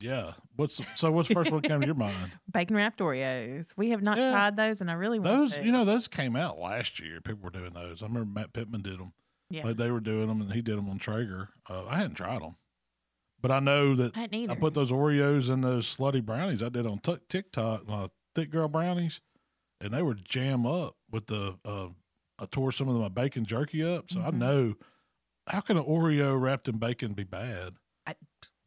[0.00, 0.32] Yeah.
[0.56, 1.12] What's so?
[1.12, 2.32] What's the first one came to your mind?
[2.52, 3.68] Bacon wrapped Oreos.
[3.76, 4.30] We have not Yeah.
[4.32, 5.64] tried those, and I really want Those, to.
[5.64, 7.20] you know, those came out last year.
[7.20, 8.02] People were doing those.
[8.02, 9.12] I remember Matt Pittman did them.
[9.50, 11.50] Yeah, Like they were doing them, and he did them on Traeger.
[11.68, 12.56] Uh, I hadn't tried them,
[13.40, 14.28] but I know that I.
[14.48, 18.50] I put those Oreos in those slutty brownies I did on Tik TikTok, uh, thick
[18.50, 19.20] girl brownies,
[19.80, 21.58] and they were jam up with the.
[21.64, 21.88] Uh,
[22.38, 24.34] I tore some of my bacon jerky up, so I Mhm.
[24.38, 24.74] know
[25.46, 27.74] how can an Oreo wrapped in bacon be bad?
[28.06, 28.14] I-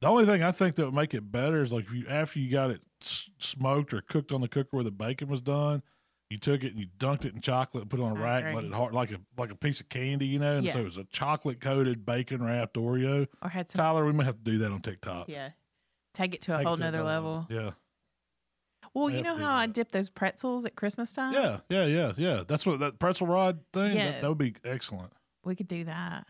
[0.02, 2.40] the only thing I think that would make it better is like if you after
[2.40, 5.82] you got it s- smoked or cooked on the cooker where the bacon was done,
[6.30, 8.24] you took it and you dunked it in chocolate and put it on a I
[8.24, 10.58] rack, and let it hard like a like a piece of candy, you know.
[10.58, 13.28] And so it was a chocolate coated bacon wrapped Oreo.
[13.42, 13.80] or had some.
[13.80, 15.30] Tyler, we may have to do that on TikTok.
[15.30, 15.50] Yeah,
[16.14, 17.46] take it to a Take whole nother level.
[17.50, 17.72] Yeah.
[18.94, 19.74] Well, We you have know to do how I that.
[19.74, 21.34] dip those pretzels at Christmas time?
[21.34, 22.44] Yeah, yeah, yeah, yeah.
[22.48, 23.96] That's what that pretzel rod thing.
[23.96, 24.12] Yeah.
[24.12, 25.12] That, that would be excellent.
[25.44, 26.28] we could do that.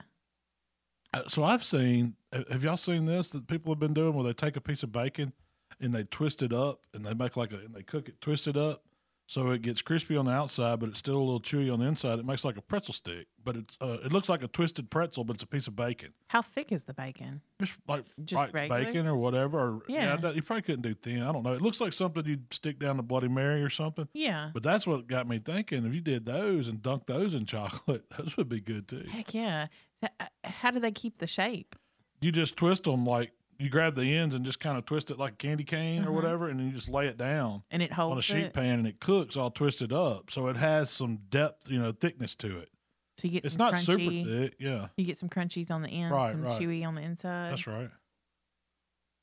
[1.13, 2.15] Uh, So I've seen.
[2.33, 4.81] ha- Have y'all seen this that people have been doing where they take a piece
[4.83, 5.33] of bacon
[5.81, 8.47] and they twist it up and they make like a and they cook it, twist
[8.47, 8.83] it up,
[9.25, 11.85] so it gets crispy on the outside, but it's still a little chewy on the
[11.85, 12.19] inside.
[12.19, 15.23] It makes like a pretzel stick, but it's uh, it looks like a twisted pretzel,
[15.23, 16.13] but it's a piece of bacon.
[16.27, 17.41] How thick is the bacon?
[17.59, 18.83] Just like Just right, regular?
[18.85, 19.59] bacon or whatever.
[19.59, 20.31] Or, yeah, Yeah.
[20.31, 21.21] you probably couldn't do thin.
[21.23, 21.53] I don't know.
[21.53, 24.07] It looks like something you'd stick down the Bloody Mary or something.
[24.13, 24.49] Yeah.
[24.53, 25.85] But that's what got me thinking.
[25.85, 29.05] If you did those and dunked those in chocolate, those would be good too.
[29.09, 29.67] Heck yeah.
[30.01, 30.07] Uh,
[30.43, 31.75] how do they keep the shape?
[32.19, 33.31] You just twist them like
[33.63, 36.09] you grab the ends and just kind of twist it like a candy cane or
[36.09, 36.13] Mhm.
[36.15, 38.53] whatever, and then you just lay it down And it holds on a sheet it?
[38.53, 42.35] pan and it cooks all twisted up, so it has some depth, you know, thickness
[42.37, 42.69] to it.
[43.17, 46.11] So you get It's not super thick, yeah, You get some crunchies on the ends,
[46.11, 46.61] Right, some right.
[46.61, 47.51] chewy on the inside.
[47.51, 47.89] that's right.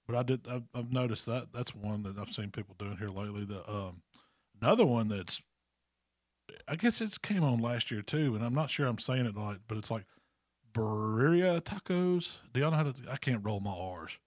[0.06, 3.10] But I did, I've, I've noticed that that's one that I've seen people doing here
[3.10, 3.44] lately.
[3.44, 4.02] The um,
[4.60, 5.40] another one that's,
[6.66, 9.36] I guess it's came on last year too, and I'm not sure I'm saying it
[9.36, 10.06] right, but it's like
[10.72, 12.40] birria tacos.
[12.52, 12.94] Do y'all know how to?
[13.10, 14.18] I can't roll my R's.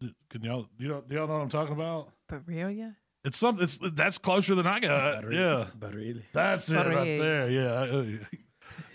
[0.00, 0.68] Do- Can y'all?
[0.78, 1.02] You know?
[1.06, 2.10] Do y'all know what I'm talking about?
[2.28, 2.84] But really?
[3.24, 3.64] It's something.
[3.64, 5.22] It's that's closer than I got.
[5.24, 6.24] But Yeah, But really.
[6.32, 7.18] that's it right Birria.
[7.18, 7.50] there.
[7.50, 7.70] Yeah.
[7.70, 8.04] Uh,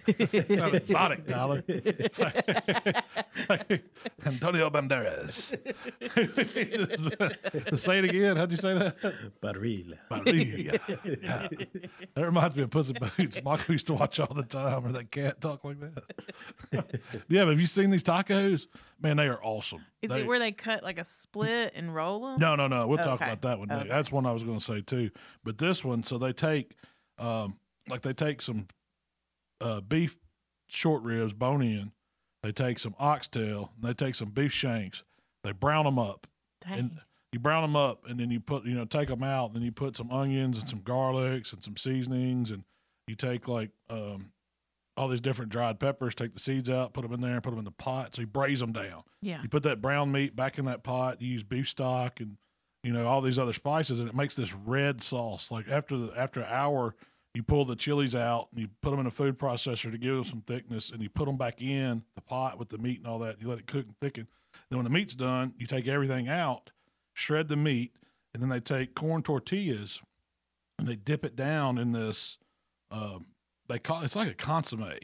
[0.08, 1.63] I- I- Sound exotic, Tyler.
[4.26, 5.56] Antonio Banderas.
[7.78, 8.38] say it again.
[8.38, 8.96] How'd you say that?
[9.42, 9.98] But really.
[10.10, 10.80] Barilla.
[11.24, 11.48] Yeah.
[12.16, 13.42] That reminds me of Puss in Boots.
[13.44, 16.04] Michael used to watch all the time, or that cat talk like that.
[17.30, 18.68] yeah, but have you seen these tacos?
[19.02, 19.82] Man, they are awesome.
[20.02, 22.38] Is They- it where they cut like a split and roll them?
[22.39, 22.88] no, no, no.
[22.88, 23.26] We'll talk Okay.
[23.26, 23.72] about that one.
[23.72, 23.88] Okay.
[23.88, 25.12] That's one I was going to say too.
[25.44, 26.74] But this one, so they take,
[27.20, 27.58] um,
[27.89, 28.68] like they take some
[29.63, 30.17] uh, beef
[30.67, 31.91] short ribs, bone in.
[32.43, 33.71] They take some oxtail.
[33.76, 35.04] And they take some beef shanks.
[35.43, 36.28] They brown them up,
[36.67, 36.80] Dang.
[36.80, 36.99] and
[37.32, 39.63] you brown them up, and then you put, you know, take them out, and then
[39.63, 42.63] you put some onions and some garlics and some seasonings, and
[43.08, 44.32] you take like um,
[44.95, 46.15] all these different dried peppers.
[46.15, 48.15] Take the seeds out, put them in there, and put them in the pot.
[48.15, 49.04] So you braise them down.
[49.21, 49.41] yeah.
[49.41, 51.21] You put that brown meat back in that pot.
[51.21, 52.38] You use beef stock and
[52.84, 55.52] you know all these other spices, and it makes this red sauce.
[55.52, 56.95] Like after the after an hour,
[57.34, 60.15] you pull the chilies out and you put them in a food processor to give
[60.15, 63.08] them some thickness, and you put them back in the pot with the meat and
[63.08, 63.41] all that.
[63.41, 64.28] You let it cook and thicken.
[64.69, 66.72] Then when the meat's done, you take everything out,
[67.13, 67.96] shred the meat,
[68.34, 70.02] and then they take corn tortillas
[70.78, 72.38] and they dip it down in this.
[72.91, 73.28] Um,
[73.67, 75.00] they call it's like a consomme.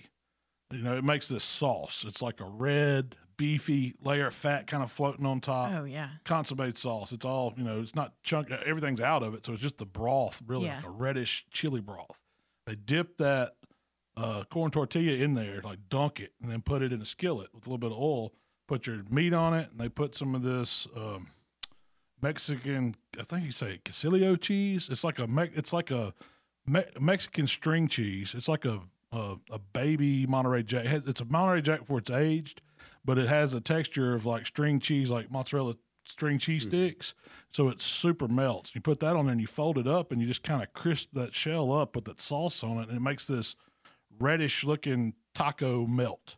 [0.71, 2.05] You know, it makes this sauce.
[2.07, 5.71] It's like a red beefy layer of fat kind of floating on top.
[5.73, 6.09] Oh yeah.
[6.25, 7.11] Consummated sauce.
[7.11, 7.79] It's all you know.
[7.81, 8.51] It's not chunk.
[8.51, 10.75] Everything's out of it, so it's just the broth, really Yeah.
[10.75, 12.21] like a reddish chili broth.
[12.67, 13.55] They dip that
[14.17, 17.47] uh, corn tortilla in there, like dunk it, and then put it in a skillet
[17.55, 18.33] with a little bit of oil.
[18.67, 21.29] Put your meat on it, and they put some of this um,
[22.21, 22.95] Mexican.
[23.19, 24.89] I think you say quesillo cheese.
[24.91, 26.13] It's like a Me- it's like a
[26.67, 28.33] Me- Mexican string cheese.
[28.35, 30.85] It's like a a, a baby Monterey Jack.
[31.07, 32.61] It's a Monterey Jack before it's aged,
[33.05, 36.69] but it has a texture of like string cheese, like mozzarella string cheese hmm.
[36.69, 37.15] sticks.
[37.49, 38.73] So it super melts.
[38.75, 40.73] You put that on there and you fold it up and you just kind of
[40.73, 43.55] crisp that shell up with that sauce on it, and it makes this
[44.19, 46.37] reddish looking taco melt.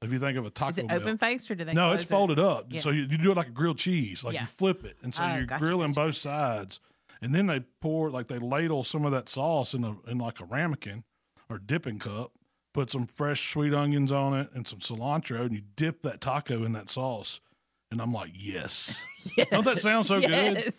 [0.00, 1.02] If you think of a taco Is it melt.
[1.02, 1.72] open faced or do they?
[1.72, 2.14] No, close it's it?
[2.14, 2.66] folded up.
[2.70, 2.80] Yeah.
[2.80, 4.22] So you, you do it like a grilled cheese.
[4.22, 4.42] Like Yeah.
[4.42, 4.96] you flip it.
[5.02, 6.06] And so Oh, you're gotcha, grilling gotcha.
[6.06, 6.80] both sides.
[7.20, 10.38] And then they pour, like they ladle some of that sauce in, a, in like
[10.40, 11.02] a ramekin
[11.50, 12.32] or dipping cup,
[12.78, 16.62] put some fresh sweet onions on it and some cilantro, and you dip that taco
[16.62, 17.40] in that sauce.
[17.90, 19.02] And I'm like, yes.
[19.50, 20.72] Don't that sound so good?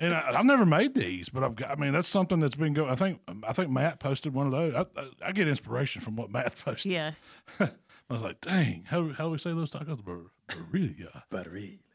[0.00, 2.72] And I, I've never made these, but I've got, I mean, that's something that's been
[2.72, 2.90] going.
[2.90, 4.74] I think, I think Matt posted one of those.
[4.74, 6.90] I, I, I get inspiration from what Matt posted.
[6.90, 7.12] Yeah.
[7.60, 7.68] I
[8.10, 10.02] was like, dang, how, how do we say those tacos?
[10.02, 11.22] Bur- Burrilla.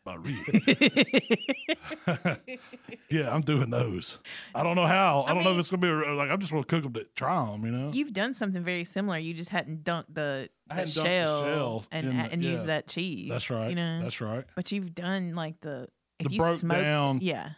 [0.06, 0.90] Burrilla.
[3.10, 4.20] yeah, I'm doing those.
[4.56, 5.22] I don't know how.
[5.22, 6.94] I, I don't know if it's gonna be a- like I'm just gonna cook them
[6.94, 7.66] to try them.
[7.66, 7.92] You know.
[7.92, 9.18] You've done something very similar.
[9.18, 12.68] You just hadn't dunked the, the hadn't dunked the shell, shell and the- and used
[12.68, 13.30] that cheese.
[13.30, 13.70] That's right.
[13.70, 14.46] You know, That's right.
[14.56, 15.88] but you've done like the
[16.20, 17.52] The broke smoke, down- Yeah.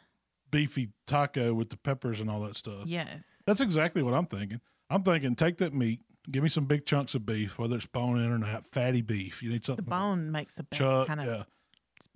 [0.50, 2.82] Beefy taco with the peppers and all that stuff.
[2.86, 3.26] Yes.
[3.46, 4.60] That's exactly what I'm thinking.
[4.90, 8.20] I'm thinking take that meat, give me some big chunks of beef, whether it's bone
[8.20, 9.42] in or not, fatty beef.
[9.42, 9.86] You need something.
[9.86, 11.08] The bone makes the best chuck.
[11.08, 11.44] kind of yeah.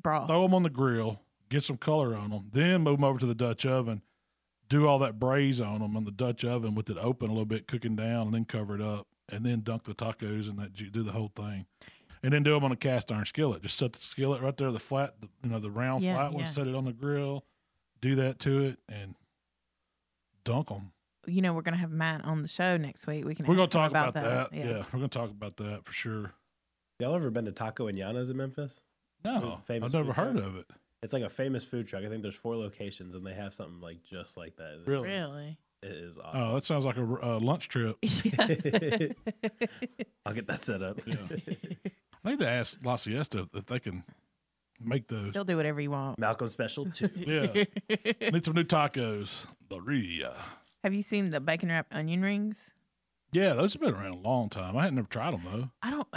[0.01, 0.27] Broth.
[0.27, 3.25] throw them on the grill, get some color on them, then move them over to
[3.25, 4.01] the Dutch oven,
[4.69, 7.45] do all that braise on them in the Dutch oven with it open a little
[7.45, 10.73] bit, cooking down, and then cover it up, and then dunk the tacos and that
[10.73, 11.65] do the whole thing,
[12.23, 13.61] and then do them on a cast iron skillet.
[13.61, 16.31] Just set the skillet right there, the flat, the, you know, the round Yeah, flat
[16.33, 16.41] one.
[16.41, 16.49] yeah.
[16.49, 17.45] Set it on the grill,
[18.01, 19.15] do that to it, and
[20.43, 20.91] dunk them.
[21.27, 23.25] You know, we're gonna have Matt on the show next week.
[23.25, 23.45] We can.
[23.47, 24.49] We're gonna ask him talk about, that.
[24.53, 24.65] Yeah.
[24.65, 24.77] Yeah.
[24.93, 26.33] we're gonna talk about that for sure.
[26.99, 28.79] Y'all ever been to Taco and Yana's in Memphis?
[29.25, 30.47] No, famous I've never food heard truck?
[30.47, 30.65] of it.
[31.03, 32.03] It's like a famous food truck.
[32.03, 34.81] I think there's four locations, and they have something like just like that.
[34.81, 35.09] It Really?
[35.09, 35.57] Really.
[35.83, 37.97] is Oh, that sounds like a uh, lunch trip.
[40.25, 40.99] I'll get that set up.
[41.05, 41.15] Yeah.
[42.25, 44.03] I need to ask La Siesta if they can
[44.79, 45.33] make those.
[45.33, 46.17] They'll do whatever you want.
[46.17, 47.09] Malcolm special too.
[47.15, 47.65] Yeah.
[48.31, 49.45] Need some new tacos.
[49.69, 50.33] Burrilla.
[50.83, 52.57] Have you seen the bacon wrapped onion rings?
[53.31, 54.75] Yeah, those have been around a long time.
[54.77, 55.69] I hadn't never tried them though.
[55.83, 56.07] I don't.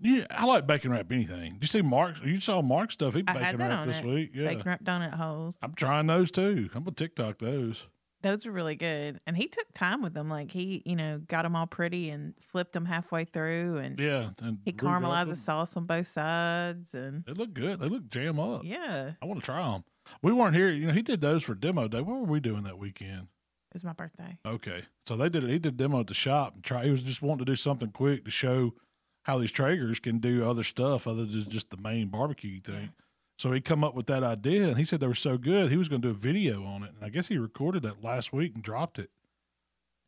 [0.00, 1.54] Yeah, I like bacon wrap anything.
[1.54, 2.16] Did you see Mark?
[2.24, 3.14] You saw Mark stuff.
[3.14, 4.04] He I bacon wrapped this it.
[4.04, 4.30] week.
[4.34, 5.58] Yeah, Bacon wrapped donut holes.
[5.62, 6.70] I'm trying those too.
[6.74, 7.86] I'm gonna TikTok those.
[8.22, 10.28] Those were really good, and he took time with them.
[10.28, 14.30] Like he, you know, got them all pretty and flipped them halfway through, and Yeah,
[14.42, 17.80] and he caramelized the sauce on both sides, and They look good.
[17.80, 18.62] They look jam up.
[18.64, 19.84] yeah, I want to try them.
[20.22, 20.70] We weren't here.
[20.70, 22.00] You know, he did those for demo day.
[22.02, 23.28] What were we doing that weekend?
[23.70, 24.36] it was my birthday.
[24.44, 25.44] Okay, so they did.
[25.44, 26.84] It he did demo at the shop and try.
[26.84, 28.74] He was just wanting to do something quick to show
[29.22, 32.92] how these Traegers can do other stuff other than just the main barbecue thing.
[33.38, 35.76] So he come up with that idea, and he said they were so good he
[35.78, 36.90] was going to do a video on it.
[36.94, 39.10] And I guess he recorded that last week and dropped it.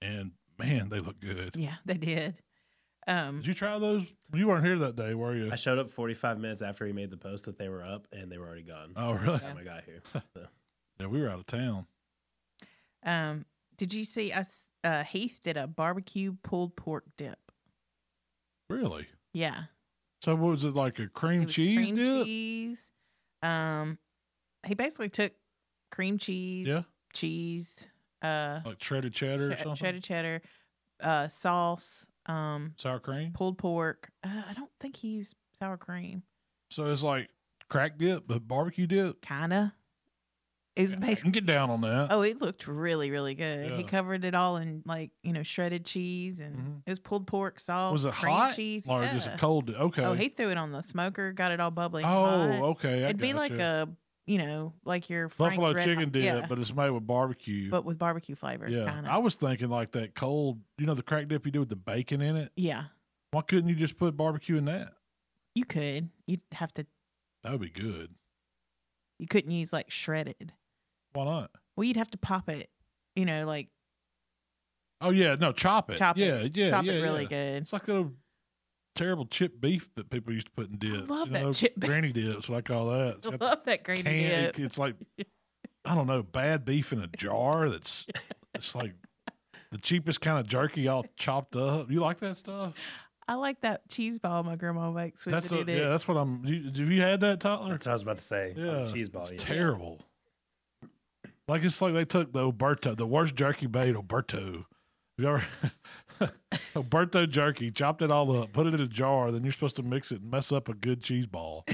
[0.03, 1.57] And man, they look good.
[1.57, 2.35] Yeah, they did.
[3.07, 4.05] Um, Did you try those?
[4.33, 5.51] You weren't here that day, were you?
[5.51, 8.31] I showed up 45 minutes after he made the post that they were up, and
[8.31, 8.93] they were already gone.
[8.95, 9.27] Oh, really?
[9.27, 10.03] By the time I got here.
[10.13, 10.23] So,
[11.01, 11.87] Yeah, we were out of town.
[13.03, 13.45] um,
[13.77, 14.69] did you see us?
[14.85, 17.39] Uh, Heath did a barbecue pulled pork dip.
[18.73, 19.07] Really?
[19.35, 19.65] Yeah,
[20.23, 22.25] So what was it like a cream cheese cream dip?
[22.25, 22.91] cheese.
[23.43, 23.99] Um,
[24.67, 25.33] he basically took
[25.91, 26.83] cream cheese, Yeah,
[27.13, 27.89] cheese,
[28.23, 29.75] uh, like shredded cheddar something.
[29.75, 30.43] cheddar cheddar,
[31.01, 33.33] uh, sauce, um, Sour cream.
[33.33, 34.11] pulled pork.
[34.25, 36.23] Uh, I don't think he used sour cream.
[36.71, 37.29] So it's like
[37.69, 39.21] crack dip, but barbecue dip.
[39.21, 39.75] Kinda.
[40.75, 41.23] It was basically.
[41.23, 42.09] can get down on that.
[42.11, 43.73] Oh, it looked really, really good.
[43.73, 46.83] He covered it all in like you know shredded cheese, and Mhm.
[46.87, 47.93] it was pulled pork sauce.
[47.93, 49.35] was it hot cheese, or just yeah.
[49.35, 49.69] a cold?
[49.71, 50.03] Okay.
[50.05, 52.03] Oh, he threw it on the smoker, got it all bubbly.
[52.03, 52.63] and Oh, hot.
[52.71, 53.05] okay.
[53.05, 53.91] I It'd be like gotcha.
[53.91, 53.97] a
[54.31, 57.07] you know like your Frank's buffalo Red chicken Hot- dip, yeah, but it's made with
[57.07, 57.69] barbecue.
[57.71, 58.67] but with barbecue flavor.
[58.69, 59.11] yeah, kinda.
[59.11, 60.61] I was thinking like that cold.
[60.79, 62.51] You know the crack dip you do with the bacon in it.
[62.57, 62.85] yeah.
[63.33, 64.95] Why couldn't you just put barbecue in that?
[65.55, 66.09] You could.
[66.27, 66.87] You'd have to.
[67.43, 68.15] That would be good.
[69.19, 70.53] You couldn't use like shredded.
[71.13, 71.51] Why not?
[71.77, 72.69] Well, you'd have to pop it.
[73.17, 73.69] You know, like
[75.01, 75.99] Oh yeah, no, chop it.
[75.99, 76.57] chop yeah, it.
[76.57, 77.29] yeah, chop yeah, it really yeah.
[77.29, 77.63] good.
[77.63, 78.09] It's like a
[78.95, 81.09] terrible chip beef that people used to put in dips.
[81.11, 81.89] love you that know, chip beef.
[81.89, 82.49] granny dips.
[82.49, 83.17] What I call that.
[83.17, 84.59] It's I love that gravy can- dip.
[84.61, 84.95] It's like
[85.85, 87.69] I don't know, bad beef in a jar.
[87.69, 88.07] That's
[88.55, 88.95] it's like
[89.73, 91.91] the cheapest kind of jerky all chopped up.
[91.91, 92.75] You like that stuff?
[93.27, 95.25] I like that cheese ball my grandma makes.
[95.25, 95.89] With That's it a, yeah.
[95.89, 96.45] That's what I'm.
[96.45, 97.71] You, have you had that, Tyler?
[97.71, 98.55] That's what I was about to say.
[98.57, 99.23] on Yeah, cheese ball.
[99.23, 99.39] It's yeah.
[99.39, 100.01] terrible.
[101.49, 104.65] Like it's like they took the Oberto, the worst jerky made, Oberto.
[105.19, 105.45] You ever
[106.75, 109.83] Oberto jerky, chopped it all up, put it in a jar, then you're supposed to
[109.83, 111.65] mix it and mess up a good cheese ball.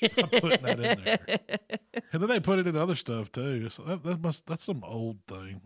[0.00, 1.18] putting that in there,
[2.12, 3.68] and then they put it in other stuff too.
[3.68, 5.60] So that, that must that's some old thing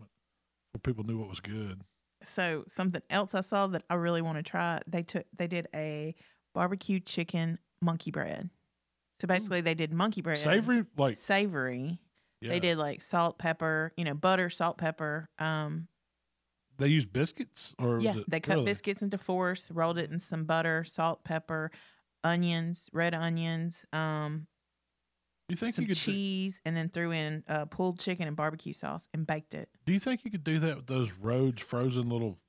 [0.71, 1.81] where people knew what was good.
[2.23, 4.79] so something else I saw that I really want to try.
[4.87, 6.15] They took they did a
[6.53, 8.49] barbecue chicken monkey bread.
[9.21, 11.99] So basically, they did monkey bread, Savory, like savory.
[12.43, 12.49] Yeah.
[12.49, 15.29] They did like salt, pepper, you know, butter, salt, pepper.
[15.39, 15.87] Um,
[16.77, 18.65] They use biscuits, or yeah, it, they cut really?
[18.65, 21.71] biscuits into fours, rolled it in some butter, salt, pepper,
[22.23, 24.47] onions, red onions, um,
[25.49, 25.95] You think some you could?
[25.95, 29.69] Do, cheese, and then threw in uh, pulled chicken and barbecue sauce and baked it.
[29.85, 32.39] do you think you could do that with those Rhodes frozen little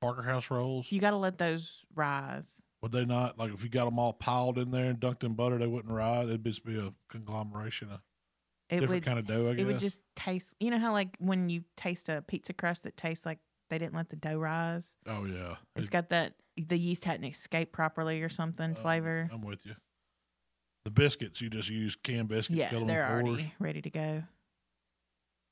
[0.00, 0.90] Parker House rolls?
[0.90, 2.62] You got to let those rise.
[2.82, 5.34] Would they not like if you got them all piled in there and dunked in
[5.34, 5.58] butter?
[5.58, 6.28] They wouldn't rise.
[6.28, 8.00] It'd just be a conglomeration of
[8.70, 9.48] It different would kind of dough.
[9.50, 9.62] I guess.
[9.62, 10.54] it would just taste.
[10.60, 13.94] You know how like when you taste a pizza crust that tastes like they didn't
[13.94, 14.94] let the dough rise.
[15.06, 19.28] oh yeah, It's It- got that the yeast hadn't escaped properly or something um, flavor.
[19.32, 19.74] I'm with you.
[20.84, 22.58] The biscuits you just use canned biscuits.
[22.58, 23.28] Yeah, they're fours.
[23.28, 24.22] already ready to go.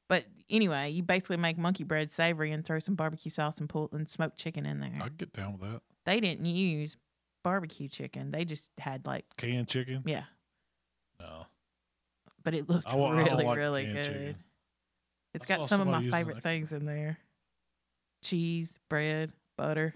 [0.08, 3.90] But anyway, you basically make monkey bread savory and throw some barbecue sauce and pull
[3.92, 4.92] and smoked chicken in there.
[5.02, 5.82] I'd get down with that.
[6.06, 6.96] They didn't use
[7.44, 8.30] barbecue chicken.
[8.30, 10.02] They just had like Canned chicken.
[10.06, 10.24] yeah,
[12.48, 14.04] but it looked I, I really like really good.
[14.06, 14.36] chicken.
[15.34, 17.18] It's I got some of my favorite things in there:
[18.22, 19.94] cheese, bread, butter,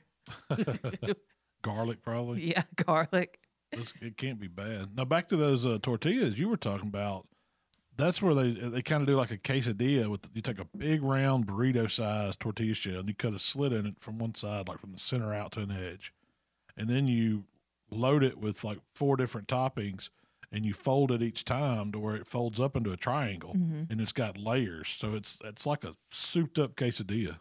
[1.63, 2.51] Garlic probably.
[2.51, 3.39] yeah, garlic.
[3.73, 4.95] It's- it can't be bad.
[4.97, 7.27] Now back to those uh, tortillas you were talking about.
[7.97, 11.03] That's where they they kind of do like a quesadilla with you take a big
[11.03, 14.69] round burrito sized tortilla shell and you cut a slit in it from one side,
[14.69, 16.13] like from the center out to an edge,
[16.77, 17.45] and then you
[17.91, 20.09] load it with like four different toppings
[20.53, 23.85] and you fold it each time to where it folds up into a triangle hmm
[23.91, 24.89] and it's got layers.
[24.89, 27.39] So it's it's like a souped up quesadilla,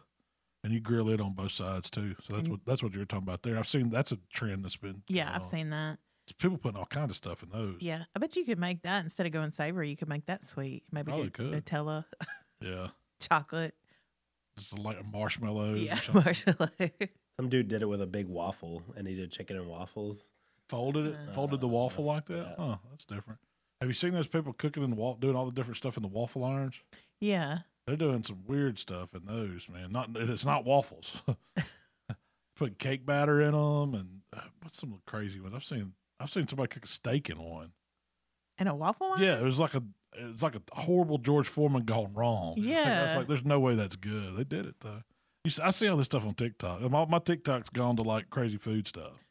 [0.64, 2.16] and you grill it on both sides too.
[2.22, 3.58] So that's And- what that's what you're talking about there.
[3.58, 5.48] I've seen that's a trend that's been Yeah, going I've on.
[5.48, 5.98] seen that.
[6.38, 7.76] people putting all kinds of stuff in those.
[7.80, 9.90] Yeah, I bet you could make that instead of going savory.
[9.90, 10.84] You could make that sweet.
[10.90, 11.52] Maybe Probably get could.
[11.64, 12.04] Nutella,
[12.60, 12.88] Yeah,
[13.20, 13.74] chocolate.
[14.56, 15.80] just like marshmallows.
[15.82, 16.70] Yeah, marshmallow.
[17.38, 20.30] Some dude did it with a big waffle, and he did chicken and waffles.
[20.72, 22.54] Folded it, folded the waffle like that.
[22.58, 23.38] Oh, that's different.
[23.80, 26.02] Have you seen those people cooking in the wall, doing all the different stuff in
[26.02, 26.80] the waffle irons?
[27.20, 27.58] yeah.
[27.84, 29.90] They're doing some weird stuff in those, man.
[29.90, 31.20] Not it's not waffles.
[32.56, 35.94] Put cake batter in them, and uh, what's some crazy ones I've seen?
[36.20, 37.72] I've seen somebody cook a steak in one.
[38.56, 39.20] And a waffle one?
[39.20, 39.82] Yeah, it was like a
[40.16, 42.54] it was like a horrible George Foreman gone wrong.
[42.58, 44.36] Yeah, I was like, there's no way that's good.
[44.36, 45.02] They did it though.
[45.44, 46.82] You see, I see all this stuff on TikTok.
[46.82, 49.24] My, my TikTok's gone to like crazy food stuff,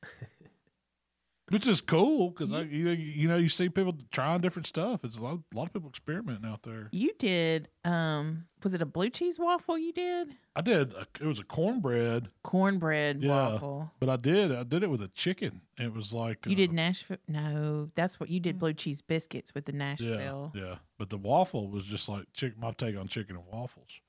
[1.52, 5.04] which is cool because I you know, you know you see people trying different stuff.
[5.04, 6.90] It's a lot, a lot of people experimenting out there.
[6.92, 10.30] You did um was it a blue cheese waffle you did?
[10.56, 10.94] I did.
[10.94, 13.30] A, it was a cornbread, Cornbread Yeah.
[13.54, 13.92] waffle.
[14.00, 15.62] but I did I did it with a chicken.
[15.78, 19.54] It was like You uh, did Nashville No, that's what you did blue cheese biscuits
[19.54, 20.52] with the Yeah, Nashville.
[20.56, 20.76] yeah.
[20.98, 24.02] But the waffle was just like chick, my take on chicken and waffles.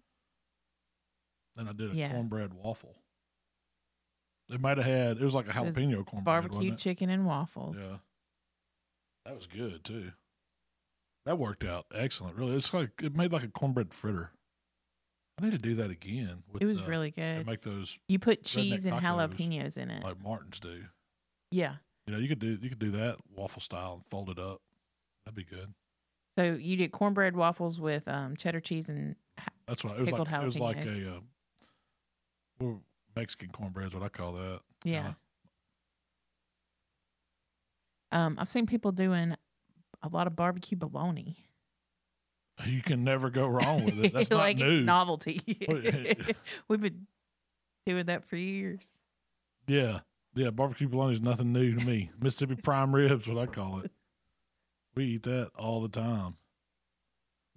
[1.57, 2.13] And I did a Yes.
[2.13, 2.97] cornbread waffle.
[4.53, 6.25] It might have had it was like a jalapeno cornbread.
[6.25, 7.77] Barbecue chicken and waffles.
[7.79, 7.97] Yeah.
[9.25, 10.13] That was good too.
[11.27, 12.37] That worked out excellent.
[12.37, 14.33] Really, it's like it made like a cornbread fritter.
[15.41, 16.43] I need to do that again.
[16.53, 17.47] With It was the- really good.
[17.47, 20.03] make those You put cheese and jalapenos in it.
[20.05, 20.85] like Martins do.
[21.51, 21.77] yeah.
[22.07, 24.61] You know, you could do you could do that waffle style and fold it up.
[25.25, 25.73] That'd be good.
[26.37, 29.15] So you did cornbread waffles with um, cheddar cheese and
[29.69, 30.29] That's what it was like.
[30.33, 31.21] It was like a
[32.61, 32.75] uh,
[33.17, 34.61] Mexican cornbread is what I call that.
[34.85, 35.13] yeah.
[38.11, 39.35] Um, I've seen people doing
[40.03, 41.37] a lot of barbecue bologna.
[42.67, 44.13] You can never go wrong with it.
[44.13, 44.79] That's not new.
[44.79, 45.41] it's novelty.
[46.69, 47.07] We've been
[47.87, 48.93] doing that for years.
[49.67, 50.01] yeah,
[50.35, 50.51] yeah.
[50.51, 52.11] Barbecue bologna is nothing new to me.
[52.21, 53.91] Mississippi prime ribs, what I call it.
[54.95, 56.37] We eat that all the time.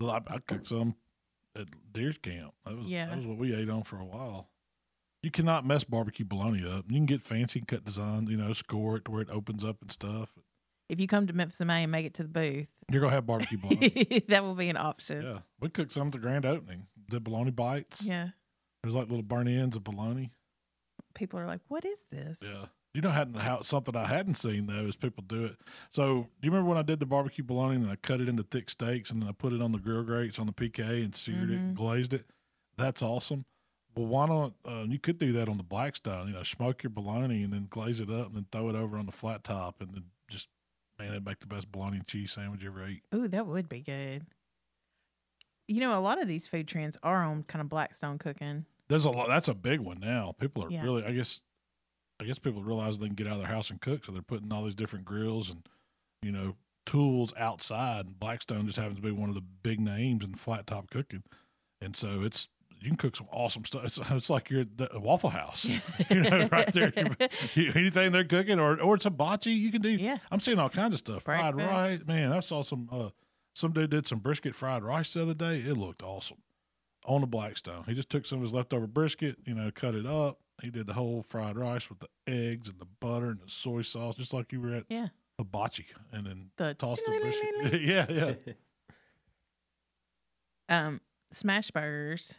[0.01, 0.95] I, I cooked some
[1.57, 2.53] at Deer's Camp.
[2.65, 3.07] That was Yeah.
[3.07, 4.47] that was what we ate on for a while.
[5.25, 6.85] You cannot mess barbecue bologna up.
[6.87, 9.77] You can get fancy cut designs, you know, score it to where it opens up
[9.81, 10.37] and stuff.
[10.87, 13.25] If you come to Memphis May and make it to the booth, You're gonna have
[13.25, 14.23] barbecue bologna.
[14.27, 15.23] that will be an option.
[15.23, 16.85] yeah, we cooked some at the grand opening.
[17.09, 18.05] Did bologna bites.
[18.05, 18.29] Yeah.
[18.83, 20.31] There's like little burnt ends of bologna.
[21.15, 22.65] People are like, "What is this?" Yeah.
[22.93, 25.57] You know, hadn't how something I hadn't seen though is people do it.
[25.89, 26.05] So,
[26.39, 28.69] do you remember when I did the barbecue bologna and I cut it into thick
[28.69, 31.49] steaks and then I put it on the grill grates on the PK and seared
[31.49, 31.77] it and Mhm.
[31.77, 32.25] glazed it?
[32.77, 33.45] That's awesome.
[33.95, 36.27] Well, why don't uh, you could do that on the Blackstone?
[36.27, 38.97] You know, smoke your bologna and then glaze it up and then throw it over
[38.97, 40.47] on the flat top and then just
[40.99, 43.03] man, it'd make the best bologna and cheese sandwich you ever ate.
[43.13, 44.25] Ooh, that would be good.
[45.67, 48.65] You know, a lot of these food trends are on kind of Blackstone cooking.
[48.87, 49.27] There's a lot.
[49.27, 50.35] That's a big one now.
[50.39, 50.83] People are Yeah.
[50.83, 51.03] really.
[51.03, 51.41] I guess.
[52.17, 54.21] I guess people realize they can get out of their house and cook, so they're
[54.21, 55.67] putting all these different grills and
[56.21, 58.05] you know tools outside.
[58.05, 61.23] And Blackstone just happens to be one of the big names in flat top cooking,
[61.81, 62.47] and so it's
[62.79, 63.83] you can cook some awesome stuff.
[63.85, 65.65] It's, it's like you're at the Waffle House,
[66.09, 66.91] you know, right there.
[67.55, 69.89] You- anything they're cooking, or or it's hibachi, you can do.
[69.89, 70.17] Yeah.
[70.31, 71.23] I'm seeing all kinds of stuff.
[71.23, 71.73] Fried Breakfast.
[71.75, 72.31] rice, man.
[72.33, 72.89] I saw some.
[72.91, 73.09] uh
[73.53, 75.59] Some dude did some brisket fried rice the other day.
[75.59, 76.39] It looked awesome
[77.05, 77.83] on the Blackstone.
[77.87, 80.39] He just took some of his leftover brisket, you know, cut it up.
[80.61, 83.81] He did the whole fried rice with the eggs and the butter and the soy
[83.81, 85.07] sauce, just like you were at Yeah.
[85.37, 87.81] hibachi, and then The tossed the brisket.
[87.81, 88.53] yeah, yeah.
[90.69, 91.01] um
[91.31, 92.37] smash burgers.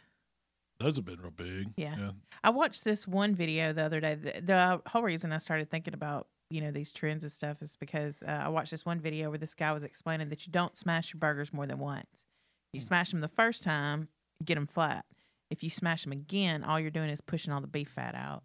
[0.79, 1.69] Those have been real big.
[1.75, 1.95] Yeah.
[1.97, 2.11] yeah.
[2.43, 4.15] I watched this one video the other day.
[4.15, 7.75] The, the whole reason I started thinking about you know these trends and stuff is
[7.75, 10.77] because uh, I watched this one video where this guy was explaining that you don't
[10.77, 12.25] smash your burgers more than once.
[12.73, 14.07] You smash them the first time,
[14.45, 15.05] get them flat.
[15.49, 18.43] If you smash them again, all you're doing is pushing all the beef fat out,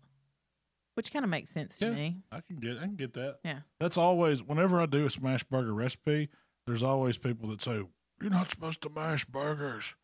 [0.94, 1.90] which kind of makes sense to Yeah.
[1.92, 2.16] me.
[2.30, 3.38] I can get, I can get that.
[3.44, 3.60] Yeah.
[3.80, 6.28] That's always whenever I do a smash burger recipe.
[6.66, 7.82] There's always people that say
[8.20, 9.96] you're not supposed to mash burgers.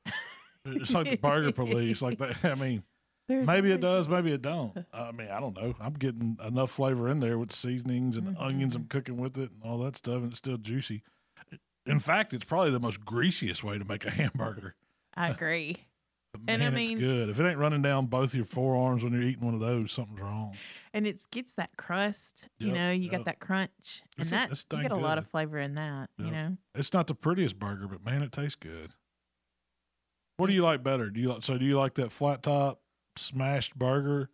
[0.76, 2.02] It's like the burger police.
[2.02, 2.36] Like that.
[2.44, 2.82] I mean,
[3.28, 4.76] There's maybe it does, maybe it don't.
[4.92, 5.74] I mean, I don't know.
[5.80, 9.50] I'm getting enough flavor in there with seasonings and the onions I'm cooking with it
[9.50, 11.02] and all that stuff, and it's still juicy.
[11.86, 14.74] In fact, it's probably the most greasiest way to make a hamburger.
[15.14, 15.76] I agree.
[16.30, 17.30] But And I man, it's mean- good.
[17.30, 20.20] If it ain't running down both your forearms when you're eating one of those, something's
[20.20, 20.54] wrong.
[20.92, 22.48] and it gets that crust.
[22.58, 23.12] You know, you yep.
[23.12, 26.10] got that crunch, and It's that it's you get a lot of flavor in that.
[26.18, 28.90] You know, It's not the prettiest burger, but man, it tastes good.
[30.38, 31.10] What do you like better?
[31.10, 31.58] Do you like so?
[31.58, 32.80] Do you like that flat top
[33.16, 34.30] smashed burger,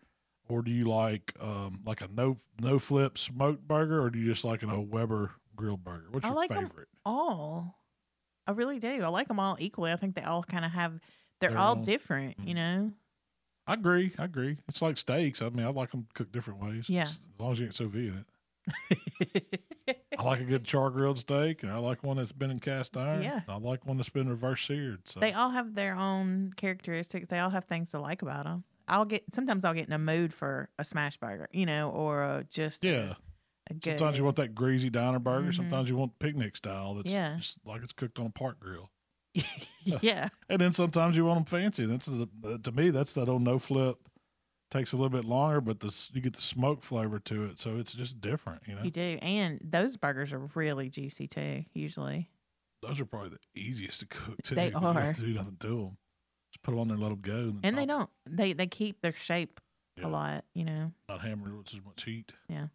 [0.48, 4.26] or do you like um like a no no flip smoked burger, or do you
[4.26, 6.07] just like an old Weber grilled burger?
[6.11, 6.88] What's I your like favorite?
[7.07, 7.78] all.
[8.46, 9.02] I really do.
[9.02, 9.92] I like them all equally.
[9.92, 11.00] I think they all kind of have.
[11.40, 12.36] They're all different.
[12.38, 12.57] You Mhm.
[12.57, 12.92] know.
[13.66, 14.12] I agree.
[14.18, 14.59] I agree.
[14.68, 15.40] It's like steaks.
[15.40, 16.90] I mean, I like them cooked different ways.
[16.90, 17.05] Yeah.
[17.05, 18.24] as long as you ain't vide
[19.48, 19.61] it.
[20.24, 22.96] I like a good char grilled steak, and I like one that's been in cast
[22.96, 23.22] iron.
[23.22, 23.40] Yeah.
[23.46, 25.06] and I like one that's been reverse seared.
[25.08, 27.26] So they all have their own characteristics.
[27.28, 28.64] They all have things to like about them.
[28.88, 32.22] I'll get sometimes I'll get in a mood for a smash burger, you know, or
[32.22, 33.14] a, just yeah.
[33.70, 33.98] a, good.
[33.98, 35.50] Sometimes you want that greasy diner burger.
[35.50, 35.56] Mhm.
[35.56, 36.94] Sometimes you want picnic style.
[36.94, 37.36] That's Yeah.
[37.38, 38.90] just like it's cooked on a park grill.
[39.84, 41.86] yeah, And then sometimes you want them fancy.
[41.86, 42.28] That's the,
[42.62, 43.98] to me that's that old no flip.
[44.74, 47.76] Takes a little bit longer, but this you get the smoke flavor to it, so
[47.76, 48.62] it's just different.
[48.66, 51.64] You know, you do, and those burgers are really juicy too.
[51.74, 52.28] Usually,
[52.82, 54.56] those are probably the easiest to cook too.
[54.56, 55.14] They 'cause you don't have are.
[55.14, 55.96] to do nothing to them.
[56.52, 59.00] Just put them on there, let them go, and, and they don't they they keep
[59.00, 59.60] their shape
[59.96, 60.06] Yeah.
[60.06, 60.44] a lot.
[60.54, 60.92] You know.
[61.08, 62.32] not hammered with as much heat.
[62.48, 62.66] Yeah.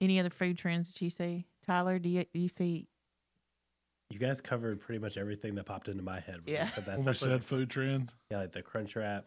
[0.00, 1.98] Any other food trends that you see, Tyler?
[1.98, 2.86] Do you do you see?
[4.10, 6.44] You guys covered pretty much everything that popped into my head.
[6.44, 6.68] when Yeah.
[6.68, 9.26] said that, When we said food trend, Yeah, like the crunch wrap,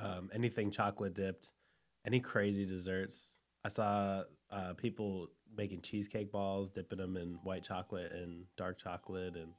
[0.00, 1.52] um, anything chocolate dipped,
[2.06, 3.38] any crazy desserts.
[3.64, 9.34] I saw uh, people making cheesecake balls, dipping them in white chocolate and dark chocolate,
[9.36, 9.52] and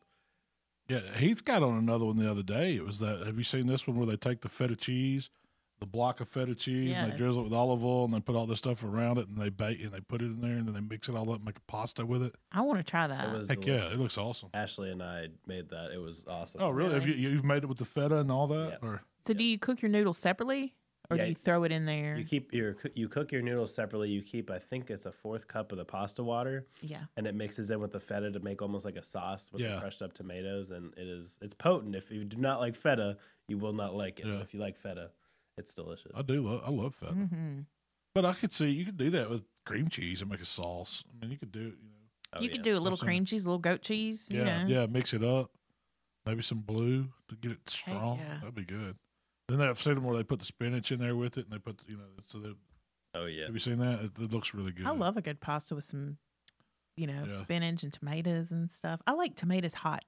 [0.88, 2.76] yeah, Heath got on another one the other day.
[2.76, 3.26] It was that.
[3.26, 5.30] Have you seen this one where they take the feta cheese,
[5.82, 8.38] the block of feta cheese, and they drizzle it with olive oil, and they put
[8.38, 10.66] all this stuff around it, and they bake and they put it in there, and
[10.66, 12.34] then they mix it all up, and make a pasta with it.
[12.54, 13.28] I want to try that.
[13.28, 13.86] it was Heck delicious.
[13.88, 14.50] yeah, it looks awesome.
[14.54, 15.92] Ashley and I made that.
[15.94, 16.62] It was awesome.
[16.62, 16.94] Oh, really?
[16.94, 18.88] Have you you've made it with the feta and all that, Yeah.
[18.90, 20.74] or so, do you cook your noodles separately,
[21.10, 22.18] or Yeah, do you throw it in there?
[22.18, 24.10] You keep your you cook your noodles separately.
[24.10, 27.04] You keep I think it's a fourth cup of the pasta water, yeah.
[27.16, 29.76] and it mixes in with the feta to make almost like a sauce with Yeah.
[29.76, 31.96] the crushed up tomatoes, and it is it's potent.
[31.96, 33.18] If you do not like feta,
[33.48, 34.26] you will not like it.
[34.28, 34.40] Yeah.
[34.40, 35.12] If you like feta,
[35.58, 36.12] it's delicious.
[36.16, 37.60] I do love I love feta, hmm
[38.16, 41.04] but I could see you could do that with cream cheese and make a sauce.
[41.14, 41.64] I mean, you could do it.
[41.64, 41.94] You know,
[42.34, 42.52] Oh, you yeah.
[42.56, 44.26] could do a little cream cheese, a little goat cheese.
[44.30, 44.82] yeah, you know?
[44.82, 45.52] yeah, mix it up.
[46.26, 48.18] Maybe some blue to get it strong.
[48.20, 48.40] yeah.
[48.40, 48.98] That'd be good.
[49.48, 51.60] Then I've seen them where they put the spinach in there with it, and they
[51.60, 52.04] put you know.
[52.26, 52.54] So they,
[53.16, 53.46] Oh yeah.
[53.46, 54.02] have you seen that?
[54.04, 54.86] It, it looks really good.
[54.86, 56.18] I love a good pasta with some,
[56.98, 57.38] you know, Yeah.
[57.40, 59.02] spinach and tomatoes and stuff.
[59.08, 60.04] I like tomatoes hot.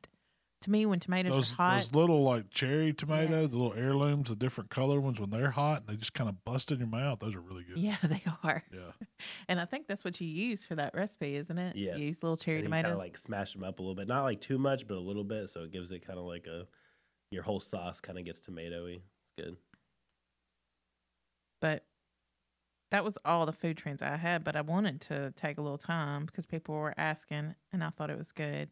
[0.64, 4.28] To me, when tomatoes those are hot, those little like cherry tomatoes, the little heirlooms,
[4.28, 6.88] the different color ones when they're hot and they just kind of bust in your
[6.90, 7.20] mouth.
[7.20, 7.78] Those are really good.
[7.78, 8.62] yeah, they are.
[8.74, 8.92] Yeah.
[9.48, 11.78] And I think that's what you use for that recipe, isn't it?
[11.78, 13.00] Yeah, You use little cherry and you kind tomatoes.
[13.00, 15.24] of like smash them up a little bit, not like too much, but a little
[15.24, 16.68] bit, so it gives it kind of like a
[17.32, 19.00] your whole sauce kind of gets tomatoey.
[19.40, 19.58] It's good.
[21.62, 21.86] but
[22.92, 24.44] that was all the food trends I had.
[24.44, 28.10] But I wanted to take a little time because people were asking, and I thought
[28.10, 28.70] it was good.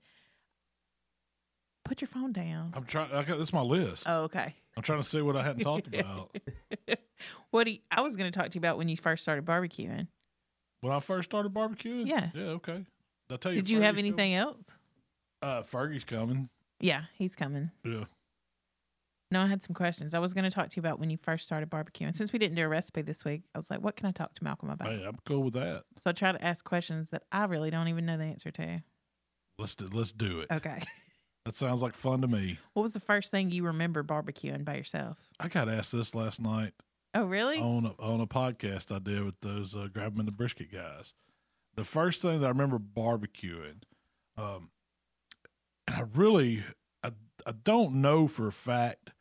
[1.86, 2.72] put your phone down.
[2.76, 3.12] I'm trying.
[3.12, 4.06] I got this is my list.
[4.10, 4.56] Oh, okay.
[4.76, 6.36] I'm trying to see what I hadn't talked about.
[7.52, 9.44] What do you, I was going to talk to you about when you first started
[9.46, 10.08] barbecuing.
[10.82, 12.08] When I first started barbecuing.
[12.08, 12.30] Yeah.
[12.36, 12.44] Yeah.
[12.58, 12.86] Okay.
[13.30, 13.62] Did I tell you?
[13.62, 14.76] Did you have Fergie's anything else?
[15.42, 16.50] Uh, Fergie's coming.
[16.80, 17.72] Yeah, he's coming.
[17.84, 18.04] Yeah.
[19.30, 20.14] No, I had some questions.
[20.14, 22.16] I was going to talk to you about when you first started barbecuing.
[22.16, 24.34] Since we didn't do a recipe this week, I was like, what can I talk
[24.36, 24.88] to Malcom about?
[24.88, 25.84] Hey, I'm cool with that.
[26.00, 28.84] So I try to ask questions that I really don't even know the answer to.
[29.60, 30.52] Let's do, let's do it.
[30.52, 30.82] Okay.
[31.46, 32.60] That sounds like fun to me.
[32.74, 35.18] What was the first thing you remember barbecuing by yourself?
[35.40, 36.74] I got asked this last night
[37.14, 37.58] Oh, really?
[37.60, 40.74] on a, on a podcast I did with those uh, grab 'em in the brisket
[40.74, 41.14] guys.
[41.76, 43.84] The first thing that I remember barbecuing,
[44.38, 44.72] um,
[45.88, 46.66] and I really
[47.02, 47.12] I,
[47.46, 49.12] I don't know for a fact,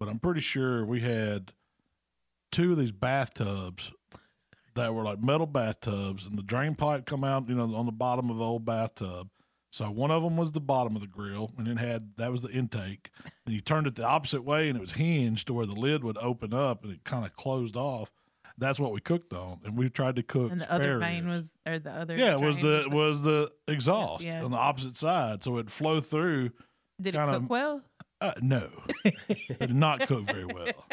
[0.00, 1.52] but I'm pretty sure we had
[2.50, 3.92] two of these bathtubs
[4.74, 7.92] that were like metal bathtubs, and the drain pipe come out, you know, on the
[7.92, 9.28] bottom of the old bathtub.
[9.72, 12.40] So one of them was the bottom of the grill, and it had that was
[12.40, 13.10] the intake.
[13.46, 16.02] And you turned it the opposite way, and it was hinged to where the lid
[16.02, 18.10] would open up, and it kind of closed off.
[18.58, 20.50] That's what we cooked on, and we tried to cook.
[20.50, 22.16] and the other vein was, or the other.
[22.16, 24.42] yeah, it was the was the exhaust yeah.
[24.42, 26.50] on the opposite side, so it'd flow through.
[27.00, 27.82] Did it cook well?
[28.20, 28.68] Uh, no,
[29.04, 30.86] it did not cook very well.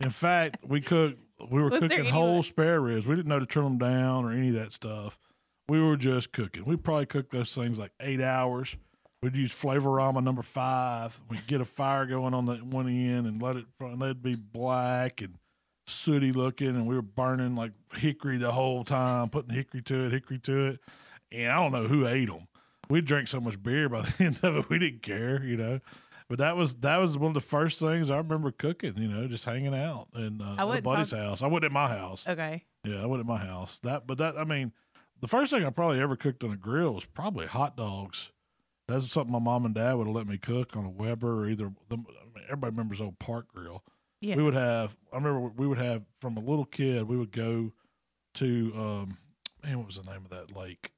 [0.00, 1.18] In fact, we cooked.
[1.50, 3.06] We were Was cooking whole spare ribs.
[3.06, 5.18] We didn't know to trim them down or any of that stuff.
[5.68, 6.64] We were just cooking.
[6.64, 8.76] We probably cooked those things like eight hours.
[9.22, 11.18] We'd use Flavorama number five.
[11.30, 14.34] We'd get a fire going on the one end and let it, and they'd be
[14.36, 15.36] black and
[15.86, 20.12] sooty looking, and we were burning like hickory the whole time, putting hickory to it,
[20.12, 20.80] hickory to it.
[21.32, 22.48] And I don't know who ate them.
[22.90, 25.80] We drank so much beer by the end of it, we didn't care, you know.
[26.36, 29.28] But that was that was one of the first things I remember cooking, you know,
[29.28, 31.42] just hanging out and uh, at a buddy's talk- house.
[31.42, 32.26] I went at my house.
[32.28, 32.64] Okay.
[32.82, 33.78] Yeah, I went at my house.
[33.78, 34.72] That, but that, I mean,
[35.20, 38.32] the first thing I probably ever cooked on a grill was probably hot dogs.
[38.88, 41.48] That's something my mom and dad would have let me cook on a Weber or
[41.48, 41.72] either.
[41.88, 43.84] The, I mean, everybody remembers old Park Grill.
[44.20, 44.34] Yeah.
[44.34, 44.96] We would have.
[45.12, 47.04] I remember we would have from a little kid.
[47.04, 47.74] We would go
[48.34, 49.18] to um,
[49.62, 50.90] man, what was the name of that lake?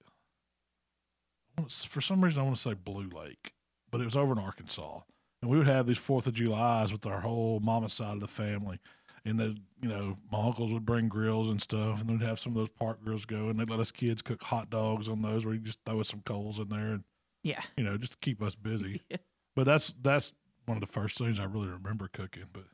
[1.58, 3.52] I wanna s- For some reason, I want to say Blue Lake,
[3.90, 5.00] but it was over in Arkansas.
[5.42, 8.28] And we would have these Fourth of July's with our whole mama side of the
[8.28, 8.78] family
[9.24, 12.52] and the you know my uncles would bring grills and stuff, and they'd have some
[12.52, 15.44] of those park grills go, and they'd let us kids cook hot dogs on those,
[15.44, 17.04] where you just throw us some coals in there, and
[17.42, 17.60] Yeah.
[17.76, 19.02] you know just to keep us busy.
[19.10, 19.16] Yeah.
[19.56, 20.32] But that's that's
[20.66, 22.44] one of the first things I really remember cooking.
[22.52, 22.64] But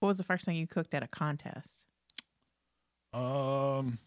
[0.00, 1.86] What was the first thing you cooked at a contest?
[3.12, 3.98] um,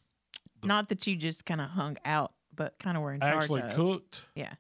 [0.62, 3.44] The- Not that you just kind of hung out, but kind of were in charge
[3.44, 3.76] actually of.
[3.76, 4.54] cooked, Yeah.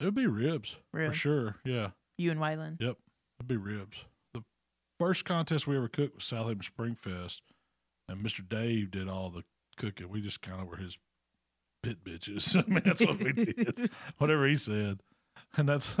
[0.00, 1.56] It would be ribs for sure.
[1.64, 2.80] Yeah, You and Waylon.
[2.80, 2.96] Yep.
[3.38, 4.04] It'd be ribs.
[4.34, 4.42] The
[4.98, 7.42] first contest we ever cooked was Southaven Spring Fest,
[8.08, 8.46] and Mr.
[8.46, 9.44] Dave did all the
[9.76, 10.08] cooking.
[10.08, 10.98] We just kind of were his
[11.82, 12.56] pit bitches.
[12.66, 13.90] I mean, that's what we did.
[14.18, 15.00] whatever he said,
[15.56, 15.96] and that's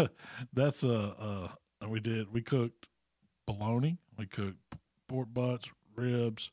[0.52, 1.48] that's uh uh
[1.80, 2.86] and we did we cooked
[3.46, 4.58] bologna, we cooked
[5.08, 6.50] pork butts, ribs,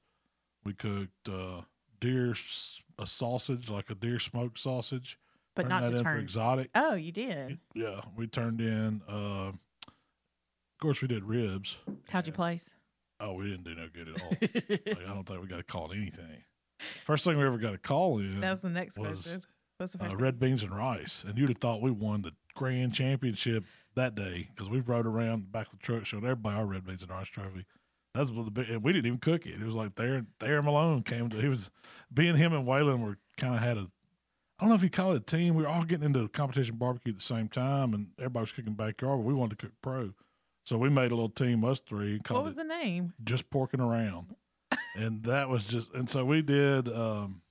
[0.64, 1.62] we cooked uh
[2.00, 2.36] deer
[3.00, 5.18] a sausage like a deer smoked sausage,
[5.58, 6.20] but turned not that to in for turn.
[6.22, 6.70] exotic.
[6.76, 7.60] Oh, you did.
[7.76, 9.02] Yeah, we turned in.
[9.08, 11.78] Uh, of course, we did ribs.
[12.10, 12.74] How'd you place?
[13.20, 14.30] Oh, we didn't do no good at all.
[14.40, 16.44] like, I don't think we got a call in anything.
[17.04, 19.44] First thing we ever got a call in That was the next was, question.
[19.80, 20.12] What's the uh, first?
[20.16, 20.24] thing?
[20.24, 23.64] red beans and rice, and you'd have thought we won the grand championship
[23.96, 26.86] that day because we rode around the back of the truck, showed everybody our red
[26.86, 27.66] beans and rice trophy.
[28.14, 29.60] That's what the big, and we didn't even cook it.
[29.60, 31.38] It was like Thayer, Thayer Malone came to.
[31.42, 31.70] He was
[32.14, 33.88] being him and Waylon were kind of had a.
[34.60, 35.56] I don't know if you call it a team.
[35.56, 38.74] We were all getting into competition barbecue at the same time, and everybody was cooking
[38.74, 39.20] backyard.
[39.20, 40.14] But we wanted to cook pro,
[40.66, 43.14] so we made a little team, us three, and what called was it the name?
[43.24, 44.36] just porking around.
[44.96, 47.42] and that was just and so we did um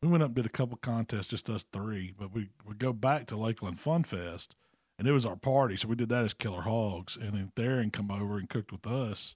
[0.00, 2.92] we went up and did a couple contests, just us three, but we would go
[2.92, 4.54] back to Lakeland Fun Fest
[4.96, 5.76] and it was our party.
[5.76, 7.16] So we did that as Killer Hogs.
[7.16, 9.34] And then Theron come over and cooked with us.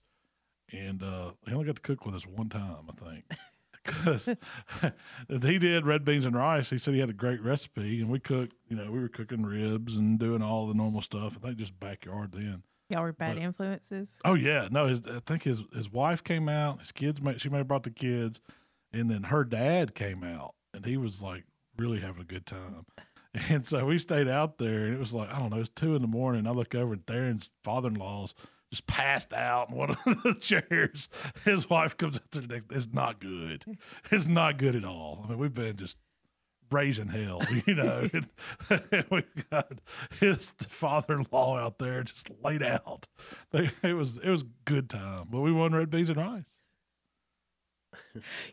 [0.73, 3.25] And uh he only got to cook with us one time, I think.
[3.85, 4.29] Because
[5.29, 6.71] he did red beans and rice.
[6.71, 8.55] He said he had a great recipe, and we cooked.
[8.69, 11.37] You know, we were cooking ribs and doing all the normal stuff.
[11.43, 12.63] I think just backyard then.
[12.89, 14.19] Y'all were bad But- influences.
[14.25, 14.87] Oh yeah, no.
[14.87, 16.81] His, I think his his wife came out.
[16.81, 18.41] His kids, may, she may have brought the kids,
[18.93, 21.45] and then her dad came out, and he was like
[21.77, 22.87] really having a good time.
[23.49, 25.97] And so we stayed out there, and it was like I don't know, it's two
[25.97, 26.47] in the morning.
[26.47, 28.35] I look over, and Theron's father in law's
[28.73, 31.11] just passed out in one of the chairs.
[31.45, 32.43] His wife comes up there.
[32.43, 33.65] and It's not good.
[34.11, 35.21] It's not good at all.
[35.25, 35.99] I mean, we've been just
[36.71, 38.09] raising hell, you know.
[38.71, 39.73] and we got
[40.21, 43.09] his father-in-law out there just laid out.
[43.51, 46.59] They, it was it was a good time, but we won red beans and rice.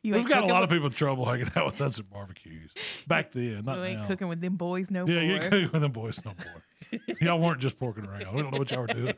[0.01, 2.71] You We've got a lot of people in trouble hanging out with us at barbecues
[3.07, 3.63] back then.
[3.65, 4.07] Not You ain't now.
[4.07, 5.21] cooking with them boys no yeah, more.
[5.23, 7.09] Yeah, you ain't cooking with them boys no more.
[7.21, 8.33] y'all weren't just porking around.
[8.35, 9.13] We don't know what y'all were doing.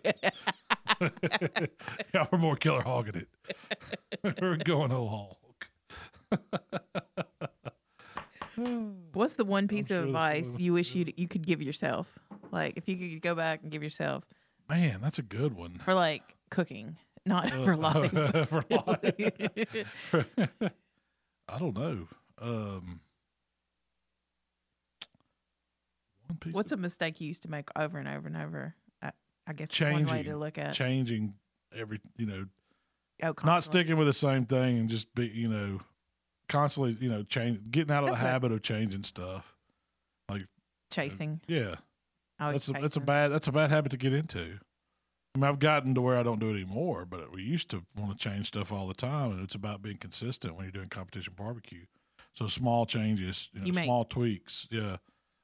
[2.14, 3.28] y'all were more killer hogging it.
[4.42, 5.38] we're going whole
[6.32, 6.40] hog.
[9.14, 12.20] What's the one piece sure of advice you wish you you could give yourself?
[12.52, 14.24] Like if you could go back and give yourself
[14.70, 15.80] Man, that's a good one.
[15.80, 18.12] for like cooking, not for life.
[18.48, 19.14] For life.
[21.50, 22.08] I don't know.
[22.40, 23.02] Um,
[26.52, 28.76] What's a mistake you used to make over and over and over?
[29.48, 31.34] I, guess one way to look at changing
[31.76, 32.46] every, you know,
[33.24, 35.80] oh, not sticking with the same thing and just be, you know,
[36.50, 39.56] constantly, you know, change, getting out of That's the what- habit of changing stuff.
[40.30, 40.46] Like
[40.92, 41.42] chasing.
[41.48, 41.76] Yeah,
[42.40, 44.60] Always that's a that's a bad that's a bad habit to get into.
[45.36, 47.84] I mean, I've gotten to where I don't do it anymore, but we used to
[47.98, 50.88] want to change stuff all the time, and it's about being consistent when you're doing
[50.90, 51.86] competition barbecue.
[52.34, 54.98] So small changes, you know, You small tweaks, yeah,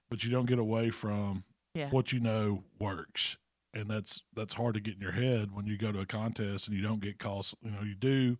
[0.09, 1.43] but you don't get away from
[1.73, 1.89] Yeah.
[1.89, 3.37] what you know works,
[3.77, 6.67] and that's that's hard to get in your head when you go to a contest
[6.67, 7.55] and you don't get calls.
[7.61, 8.37] You know, you do,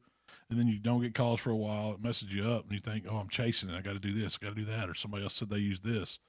[0.49, 1.93] and then you don't get calls for a while.
[1.93, 3.77] It messes you up, and you think, "Oh, I'm chasing it.
[3.77, 4.37] I got to do this.
[4.41, 6.19] I got to do that," or somebody else said they use this,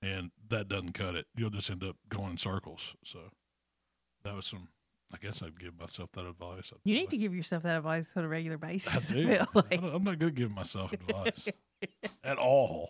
[0.00, 1.26] and that doesn't cut it.
[1.36, 2.94] You'll just end up going in circles.
[3.04, 3.18] So
[4.24, 4.68] that was some.
[5.12, 6.72] I guess I'd give myself that advice.
[6.72, 9.10] I'd You need to give yourself that advice on a regular basis.
[9.10, 9.38] I do.
[9.54, 9.82] like.
[9.82, 11.48] I'm not good at giving myself advice
[12.22, 12.88] at all.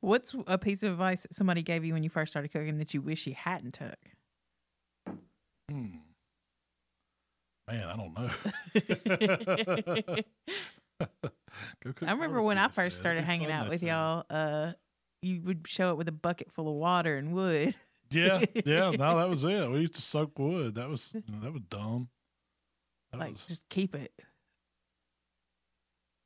[0.00, 2.92] What's a piece of advice that somebody gave you when you first started cooking that
[2.92, 3.98] you wish you hadn't took?
[5.70, 5.86] Hmm.
[7.68, 8.30] Man, I don't know.
[11.82, 13.00] Go cook I remember when I first said.
[13.02, 14.24] started hanging out with y'all.
[14.30, 14.72] Uh,
[15.22, 17.74] you would show up with a bucket full of water and wood.
[18.10, 18.90] Yeah, yeah.
[18.96, 19.68] No, that was it.
[19.70, 20.76] We used to soak wood.
[20.76, 21.10] That was
[21.42, 22.08] that was dumb.
[23.10, 24.12] That like was, just keep it,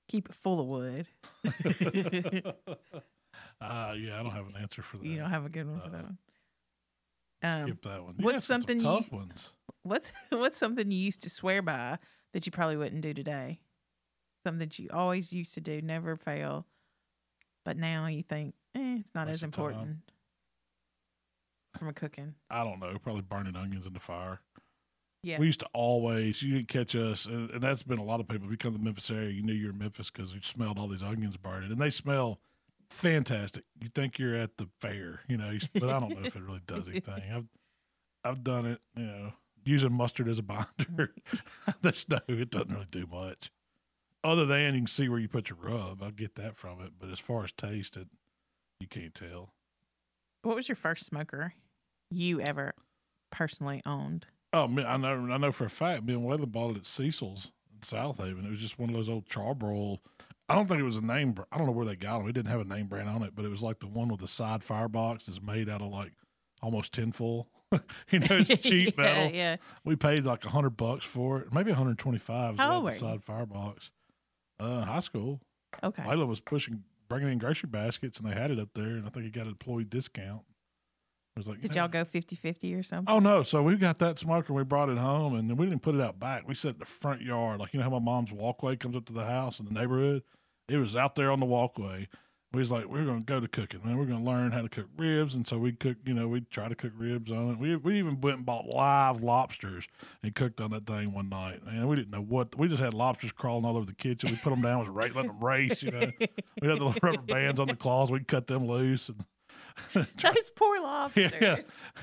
[0.09, 1.07] keep it full of wood.
[1.47, 1.53] uh,
[3.97, 5.07] yeah, I don't have an answer for that.
[5.07, 6.19] you don't have a good one for that Uh, one.
[7.43, 8.15] Um, Skip that one.
[8.19, 9.53] what's You got some something you- ones?
[9.83, 11.99] what's what's something you used to swear by
[12.35, 13.61] that you probably wouldn't do today?
[14.47, 16.67] Something that you always used to do, never fail,
[17.65, 19.49] but now you think eh, it's not as Waste time.
[19.49, 19.97] important
[21.79, 22.35] from a cooking.
[22.51, 22.97] I don't know.
[23.03, 24.41] Probably burning onions in the fire.
[25.23, 28.21] Yeah, We used to always, you didn't catch us, and, and that's been a lot
[28.21, 28.47] of people.
[28.47, 30.41] If you come to the Memphis area, you knew you were in Memphis because you
[30.43, 32.41] smelled all these onions burning, and they smell
[32.91, 33.65] fantastic.
[33.81, 36.63] You think you're at the fair, you know, but I don't know if it really
[36.67, 37.23] does anything.
[37.33, 37.49] I've
[38.23, 39.33] I've done it, you know,
[39.65, 41.15] using mustard as a binder.
[41.83, 43.51] There's no, it doesn't really do much,
[44.23, 46.03] other than you can see where you put your rub.
[46.03, 48.09] I get that from it, but as far as taste, it
[48.81, 49.53] you can't tell.
[50.43, 51.53] What was your first smoker
[52.11, 52.73] you ever
[53.31, 54.27] personally owned?
[54.53, 55.33] Oh, man, I know.
[55.33, 56.05] I know for a fact.
[56.05, 58.45] Me and Waylon bought it at Cecil's in Southaven.
[58.45, 59.99] It was just one of those old charbroil.
[60.51, 61.37] I don't think it was a name.
[61.53, 62.29] I don't know where they got them.
[62.29, 64.19] It didn't have a name brand on it, but it was like the one with
[64.21, 66.13] the side firebox that's made out of like
[66.61, 67.49] almost tinfoil.
[68.11, 69.31] you know, it's cheap yeah, metal.
[69.33, 72.59] Yeah, We paid like a hundred bucks for it, maybe 125.
[72.59, 72.97] How old the you?
[72.97, 73.93] side firebox.
[74.59, 75.41] Uh, high school.
[75.85, 76.03] Okay.
[76.03, 79.11] Waylon was pushing, bringing in grocery baskets, and they had it up there, and I
[79.11, 80.43] think he got an employee discount.
[81.37, 83.15] It was like, Did "Yeah, y'all go 50-50 or something?
[83.15, 83.45] Oh no!
[83.45, 84.53] So we got that smoker.
[84.53, 86.49] We brought it home, and we didn't put it out back.
[86.49, 88.97] We set it in the front yard, like you know how my mom's walkway comes
[88.97, 90.25] up to the house in the neighborhood.
[90.71, 92.09] It was out there on the walkway.
[92.53, 93.97] We was like, we're gonna go to cooking, man.
[93.97, 95.99] We're gonna learn how to cook ribs, and so we cook.
[96.05, 97.59] You know, we try to cook ribs on it.
[97.59, 99.87] We we even went and bought live lobsters
[100.23, 101.61] and cooked on that thing one night.
[101.67, 102.59] And we didn't know what.
[102.59, 104.31] We just had lobsters crawling all over the kitchen.
[104.31, 105.83] We put them down, was right, letting them race.
[105.83, 106.11] You know,
[106.61, 108.11] we had the little rubber bands on the claws.
[108.11, 109.25] We cut them loose and.
[109.95, 111.33] Those poor lobsters.
[111.41, 111.57] Yeah,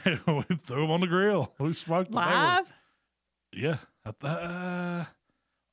[0.28, 1.54] we threw them on the grill.
[1.60, 2.16] We smoked them.
[2.16, 2.72] Live?
[3.54, 5.06] yeah, I th- uh,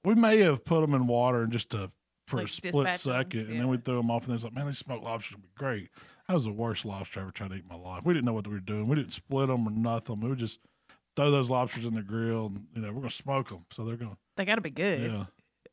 [0.04, 1.92] we may have put them in water and just to
[2.26, 4.26] for Like a split second, and then we threw them off.
[4.26, 5.90] And it's like, man, these smoked lobsters would be great.
[6.28, 8.02] That was the worst lobster I ever tried to eat in my life.
[8.04, 8.88] We didn't know what we were doing.
[8.88, 10.20] We didn't split them or nothing.
[10.20, 10.58] We would just
[11.16, 13.66] throw those lobsters in the grill, and you know, we're gonna smoke them.
[13.70, 15.10] So they're gonna, They got to be good.
[15.12, 15.24] yeah.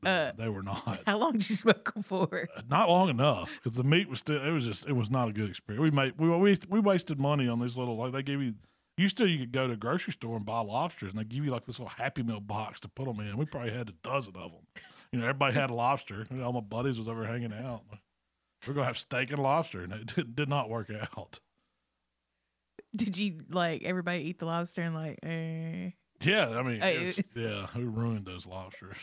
[0.03, 2.49] Uh, they were not How long did you smoke them for?
[2.67, 4.43] not long enough because the meat was still.
[4.43, 4.87] It was just.
[4.87, 5.81] It was not a good experience.
[5.81, 8.55] We made we we we wasted money on these little like they gave you.
[8.97, 11.45] Used to you could go to a grocery store and buy lobsters and they give
[11.45, 13.37] you like this little Happy Meal box to put them in.
[13.37, 14.61] We probably had a dozen of them.
[15.11, 16.25] You know, everybody had lobster.
[16.43, 17.81] All my buddies was over hanging out.
[18.67, 21.39] We're gonna have steak and lobster, and it did, did not work out.
[22.95, 25.19] Did you like everybody eat the lobster and like?
[25.23, 25.91] Eh.
[26.23, 28.97] Yeah, I mean, it was- yeah, we ruined those lobsters.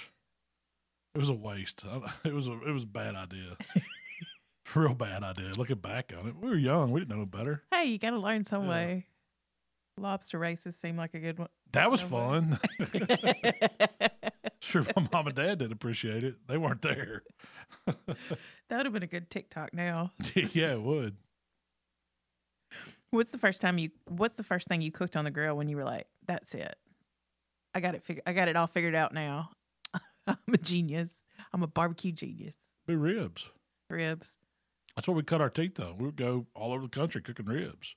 [1.15, 1.85] It was a waste.
[2.25, 3.57] It was a it was a bad idea.
[4.75, 5.53] Real bad idea.
[5.57, 6.93] Looking back on it, we were young.
[6.93, 7.65] We didn't know no better.
[7.73, 8.69] Hey, you got to learn some Yeah.
[8.71, 9.07] way.
[9.97, 11.49] Lobster races seem like a good one.
[11.73, 12.59] That was No fun.
[14.61, 16.37] Sure, my mom and dad did appreciate it.
[16.49, 17.23] They weren't there.
[17.87, 20.13] That would have been a good TikTok now.
[20.35, 21.17] yeah, it would.
[23.11, 25.69] What's the first time you what's the first thing you cooked on the grill when
[25.69, 26.77] you were like, that's it.
[27.75, 29.51] I got it figured I got it all figured out now.
[30.27, 31.23] I'm a genius.
[31.53, 32.57] I'm a barbecue genius.
[32.87, 33.51] Be ribs.
[33.89, 34.37] Ribs.
[34.95, 35.97] That's where we cut our teeth on.
[35.97, 37.95] We would go all over the country cooking ribs.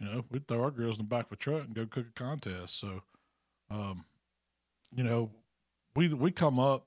[0.00, 2.06] You know, we'd throw our grills in the back of a truck and go cook
[2.08, 2.78] a contest.
[2.78, 3.02] So,
[3.70, 4.04] um,
[4.94, 5.30] you know,
[5.94, 6.86] we we come up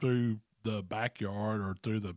[0.00, 2.16] through the backyard or through the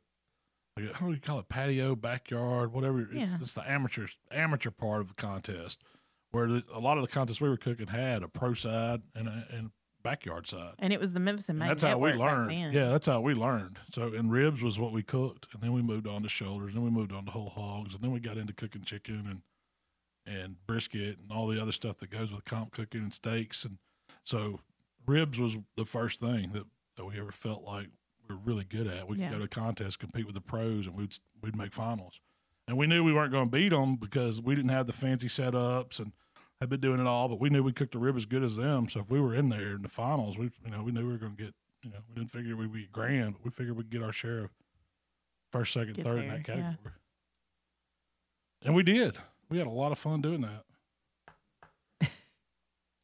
[0.77, 3.37] like, how do you call it patio backyard whatever it's, Yeah.
[3.39, 5.81] it's the amateur amateur part of the contest
[6.31, 9.27] where the, a lot of the contests we were cooking had a pro side and
[9.27, 9.71] a and
[10.03, 12.51] backyard side And it was the Memphis and and that's how we learned.
[12.51, 13.79] Yeah, that's how we learned.
[13.93, 16.75] So, and ribs was what we cooked, and then we moved on to shoulders, and
[16.75, 19.41] then we moved on to whole hogs, and then we got into cooking chicken and
[20.25, 23.63] and brisket and all the other stuff that goes with comp cooking and steaks.
[23.63, 23.77] And
[24.25, 24.59] so,
[25.05, 26.65] ribs was the first thing that,
[26.97, 27.87] that we ever felt like
[28.27, 29.07] we were really good at.
[29.07, 29.29] We Yeah.
[29.29, 32.19] could go to contests, compete with the pros, and we'd we'd make finals.
[32.67, 35.27] And we knew we weren't going to beat them because we didn't have the fancy
[35.27, 36.13] setups and
[36.61, 37.27] had been doing it all.
[37.27, 38.87] But we knew we cooked the rib as good as them.
[38.87, 41.11] So if we were in there in the finals, we you know we knew we
[41.11, 43.75] were going to get you know we didn't figure we'd be grand, but we figured
[43.75, 44.49] we'd get our share of
[45.51, 46.55] first, second, Get third in there, that yeah.
[46.71, 46.93] category.
[48.63, 49.17] And we did.
[49.49, 50.63] We had a lot of fun doing that.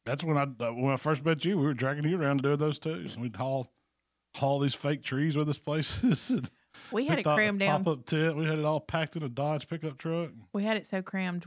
[0.06, 1.58] That's when I when I first met you.
[1.58, 3.06] We were dragging you around to do those too.
[3.12, 3.70] And we'd haul
[4.36, 6.30] haul these fake trees with us places.
[6.30, 6.50] and
[6.92, 7.84] We had it crammed down.
[7.84, 8.36] Pop up tent.
[8.36, 10.30] We had it all packed in a Dodge pickup truck.
[10.52, 11.46] We had it so crammed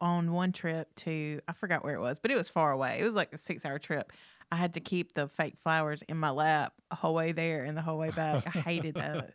[0.00, 2.98] on one trip to I forgot where it was, but it was far away.
[3.00, 4.12] It was like a six hour trip.
[4.50, 7.76] I had to keep the fake flowers in my lap the whole way there and
[7.76, 8.44] the whole way back.
[8.56, 9.16] I hated that.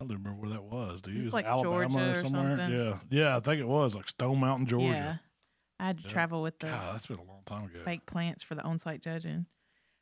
[0.00, 1.02] I don't even remember where that was.
[1.02, 1.18] Do you?
[1.18, 2.56] It's Is it like Alabama Georgia or somewhere?
[2.58, 2.76] something.
[2.76, 3.36] Yeah, yeah.
[3.36, 5.20] I think it was like Stone Mountain, Georgia.
[5.84, 6.08] I had to Yeah.
[6.08, 7.80] travel with the God, that's been a long time ago.
[7.84, 9.44] fake plants for the on site judging.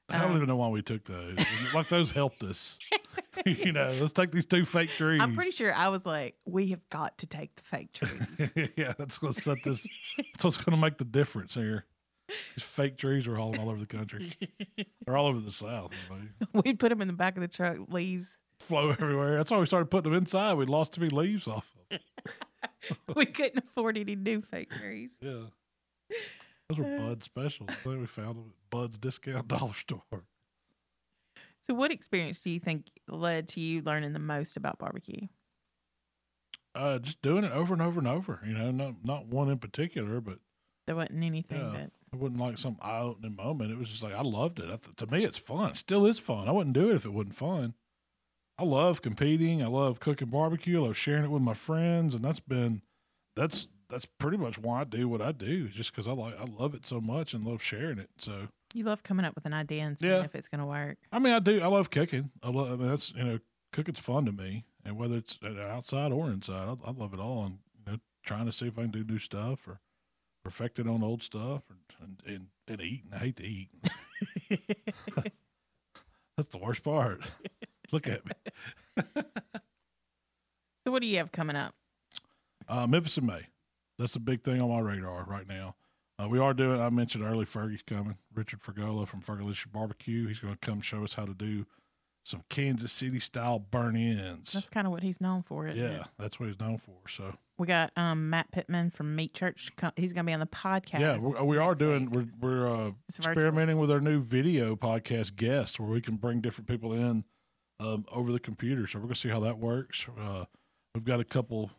[0.08, 1.36] I don't um, even know why we took those.
[1.74, 2.78] like those helped us.
[3.46, 5.20] you know, let's take these two fake trees.
[5.20, 8.70] I'm pretty sure I was like, we have got to take the fake trees.
[8.76, 9.84] yeah, that's gonna set this.
[10.16, 11.86] that's what's gonna make the difference here.
[12.28, 14.32] These fake trees are hauling all over the country.
[15.04, 15.90] They're all over the south.
[16.52, 18.28] We'd put them in the back of the truck, leaves.
[18.60, 19.36] Flow everywhere.
[19.36, 20.54] That's why we started putting them inside.
[20.54, 21.98] We lost too many leaves off of.
[23.16, 25.10] We couldn't afford any new fake trees.
[25.20, 25.46] Yeah.
[26.68, 27.68] Those were Bud specials.
[27.70, 30.02] I think we found them at Bud's discount dollar store.
[31.60, 35.28] So, what experience do you think led to you learning the most about barbecue?
[36.74, 38.40] Uh, just doing it over and over and over.
[38.46, 40.38] You know, not not one in particular, but
[40.86, 41.70] There wasn't anything Yeah.
[41.72, 43.70] that it wasn't like some eye opening moment.
[43.70, 44.64] It was just like I loved it.
[44.66, 45.70] I th- to me, it's fun.
[45.72, 46.48] It still is fun.
[46.48, 47.74] I wouldn't do it if it wasn't fun.
[48.58, 49.62] I love competing.
[49.62, 50.82] I love cooking barbecue.
[50.82, 52.82] I love sharing it with my friends, and that's been
[53.36, 55.68] that's that's pretty much why I do what I do.
[55.68, 58.10] Just because I like I love it so much and love sharing it.
[58.18, 60.24] So you love coming up with an idea and seeing Yeah.
[60.24, 60.96] if it's going to work.
[61.12, 61.60] I mean, I do.
[61.60, 62.30] I love cooking.
[62.42, 62.72] I love.
[62.72, 63.38] I mean, that's you know,
[63.72, 67.44] cooking's fun to me, and whether it's outside or inside, I, I love it all.
[67.44, 69.80] And you know, trying to see if I can do new stuff or
[70.44, 73.04] perfect it on old stuff, or, and, and and eat.
[73.04, 73.68] And I hate to eat.
[76.36, 77.20] that's the worst part.
[77.92, 78.32] Look at me.
[80.84, 81.74] So, what do you have coming up?
[82.68, 83.42] Uh, Memphis in May.
[84.02, 85.76] That's a big thing on my radar right now.
[86.20, 86.80] Uh, we are doing.
[86.80, 87.44] I mentioned early.
[87.44, 88.16] Fergie's coming.
[88.34, 90.26] Richard Fergola from Fergolicious Barbecue.
[90.26, 91.66] He's going to come show us how to do
[92.24, 94.52] some Kansas City style burnt ends.
[94.52, 95.68] That's kind of what he's known for.
[95.68, 96.06] Yeah, It?
[96.18, 96.96] that's what he's known for.
[97.08, 99.70] So We got um, Matt Pittman from Meat Church.
[99.94, 100.98] He's going to be on the podcast.
[100.98, 102.10] yeah, we're, we are doing.
[102.10, 102.28] week.
[102.40, 106.66] We're we're uh, experimenting with our new video podcast guest, where we can bring different
[106.66, 107.22] people in
[107.78, 108.88] um, over the computer.
[108.88, 110.08] So we're gonna see how that works.
[110.20, 110.46] Uh,
[110.92, 111.70] we've got a couple.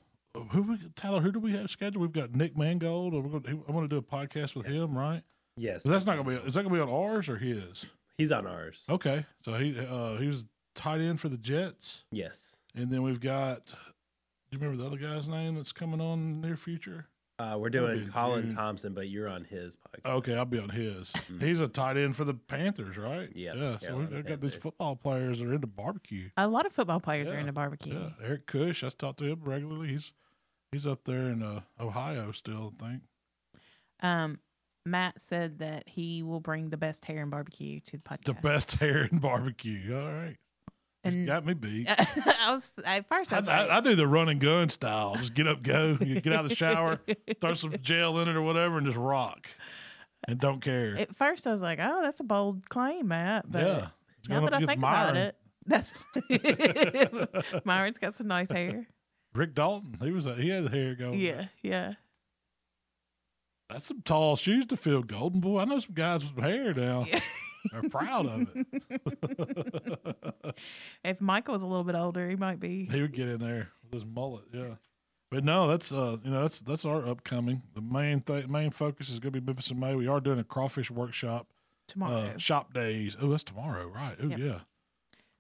[0.52, 1.22] Who we, Tyler?
[1.22, 2.02] Who do we have scheduled?
[2.02, 3.14] We've got Nick Mangold.
[3.14, 5.22] We're gonna, I want to do a podcast with him, right?
[5.56, 6.48] Yes, So that's not gonna be.
[6.48, 7.86] Is that gonna be on ours or his?
[8.18, 8.84] He's on ours.
[8.90, 12.56] Okay, so he uh, he was tight end for the Jets, Yes.
[12.76, 13.68] and then we've got.
[13.68, 13.76] Do
[14.52, 17.08] you remember the other guy's name that's coming on in the near future?
[17.40, 18.56] Uh, we're doing Colin June.
[18.56, 20.12] Thompson, but you're on his podcast.
[20.18, 21.12] Okay, I'll be on his.
[21.12, 21.42] Mhm.
[21.42, 23.30] He's a tight end for the Panthers, right?
[23.36, 23.78] Yeah, Yeah.
[23.80, 26.30] So we've Carolina got these football players that are into barbecue.
[26.38, 27.94] A lot of football players are into barbecue.
[27.96, 28.10] Yeah.
[28.24, 29.90] Eric Kush, I talk to him regularly.
[29.90, 30.14] He's
[30.74, 33.02] he's up there in uh, Ohio still, I think.
[34.02, 34.40] Um,
[34.86, 38.26] Matt said that he will bring the best hair in barbecue to the podcast.
[38.26, 39.96] The best hair in barbecue.
[39.96, 40.36] All right.
[41.04, 41.88] He's And- got me beat.
[41.90, 45.16] I was at first I I, like, I, do the run and gun style.
[45.16, 47.00] Just get up, go, get out of the shower,
[47.42, 49.48] throw some gel in it or whatever, and just rock,
[50.28, 50.96] and don't care.
[50.98, 53.88] At first, I was like, "Oh, that's a bold claim, Matt." But yeah.
[54.22, 55.92] He's now that I think about it, that's
[57.66, 58.88] Myron's got some nice hair.
[59.36, 61.20] Rick Dalton, he was he had hair going.
[61.20, 61.94] Yeah, yeah.
[63.70, 65.60] That's some tall shoes to fill, Golden Boy.
[65.60, 67.06] I know some guys with some hair now.
[67.08, 67.20] Yeah.
[67.72, 70.34] They're proud of it.
[71.04, 72.86] if Michael was a little bit older, he might be.
[72.92, 74.76] he would get in there with his mullet, yeah.
[75.32, 77.64] But no, that's uh, you know, that's that's our upcoming.
[77.74, 79.96] The main thing, main focus is going to be Memphis in May.
[79.96, 81.48] We are doing a crawfish workshop,
[81.88, 82.34] Tomorrow.
[82.36, 83.16] uh, shop days.
[83.20, 84.16] Oh, that's tomorrow, right?
[84.22, 84.40] Oh, Yep.
[84.40, 84.60] yeah.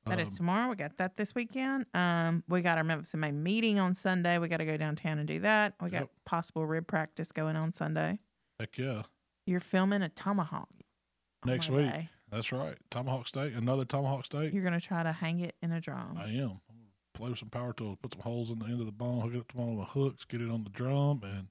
[0.05, 0.69] That is Um, tomorrow.
[0.69, 1.85] We got that this weekend.
[1.93, 4.37] Um, we got our Memphis in May meeting on Sunday.
[4.37, 5.75] We got to go downtown and do that.
[5.81, 6.11] We got Yep.
[6.25, 8.19] possible rib practice going on Sunday.
[8.59, 9.03] Heck yeah.
[9.45, 10.69] You're filming a tomahawk
[11.45, 11.91] Next week.
[12.29, 12.77] That's right.
[12.89, 14.53] Tomahawk steak, another tomahawk steak.
[14.53, 16.17] You're gonna try to hang it in a drum.
[16.17, 16.61] I am.
[16.69, 18.91] I'm gonna play with some power tools, put some holes in the end of the
[18.93, 21.47] bone, hook it up to one of the hooks, get it on the drum, and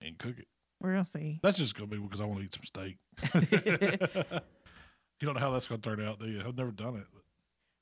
[0.00, 0.48] and cook it.
[0.80, 1.38] We're gonna see.
[1.42, 2.96] That's just gonna be because I want to eat some steak.
[5.20, 6.40] you don't know how that's gonna turn out, do you?
[6.46, 7.06] I've never done it.
[7.12, 7.22] But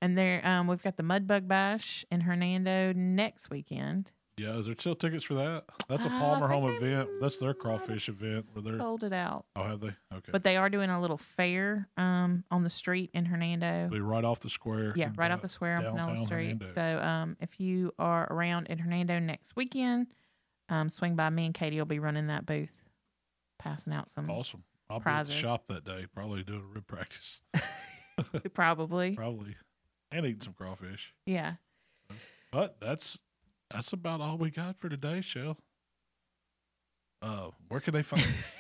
[0.01, 4.11] And there, um, we've got the Mudbug Bash in Hernando next weekend.
[4.37, 5.65] yeah, is there still tickets for that?
[5.89, 7.09] That's a Uh, Palmer think Home event.
[7.21, 8.79] That's their crawfish event where they're.
[8.79, 9.95] Sold it out, Oh, have they?
[10.13, 10.33] Okay.
[10.33, 13.89] but they are doing a little fair, um, on the street in Hernando.
[13.91, 14.93] be right off the square.
[14.97, 16.47] Yeah, right uh, off the square on Pinellas Street.
[16.61, 16.69] Hernando.
[16.69, 20.09] So, um, if you are around in Hernando next weekend,
[20.69, 21.31] um, swing by.
[21.31, 22.75] Me and Katie will be running that booth,
[23.59, 24.29] passing out some.
[24.31, 24.65] Awesome.
[24.91, 25.31] I'll prizes.
[25.31, 27.43] be at the shop that day, probably doing a rib practice.
[28.55, 29.57] Probably, probably.
[30.13, 31.13] And eating some crawfish.
[31.27, 31.55] yeah.
[32.53, 33.19] But that's
[33.71, 35.59] that's about all we got for today, Shell.
[37.21, 38.59] Uh, where can they find us?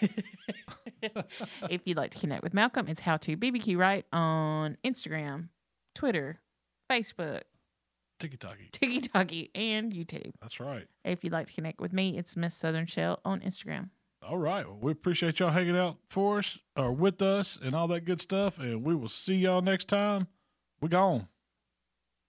[1.70, 5.50] if you'd like to connect with Malcom, it's how to BBQ right on Instagram,
[5.94, 6.40] Twitter,
[6.90, 7.42] Facebook,
[8.18, 8.70] Tiki Taki.
[8.72, 10.32] TikTok, and YouTube.
[10.40, 10.88] That's right.
[11.04, 13.90] If you'd like to connect with me, it's Miss Southern Shell on Instagram.
[14.26, 14.66] All right.
[14.66, 18.20] Well, we appreciate y'all hanging out for us or with us and all that good
[18.20, 18.58] stuff.
[18.58, 20.28] And we will see y'all next time.
[20.80, 21.28] We gone.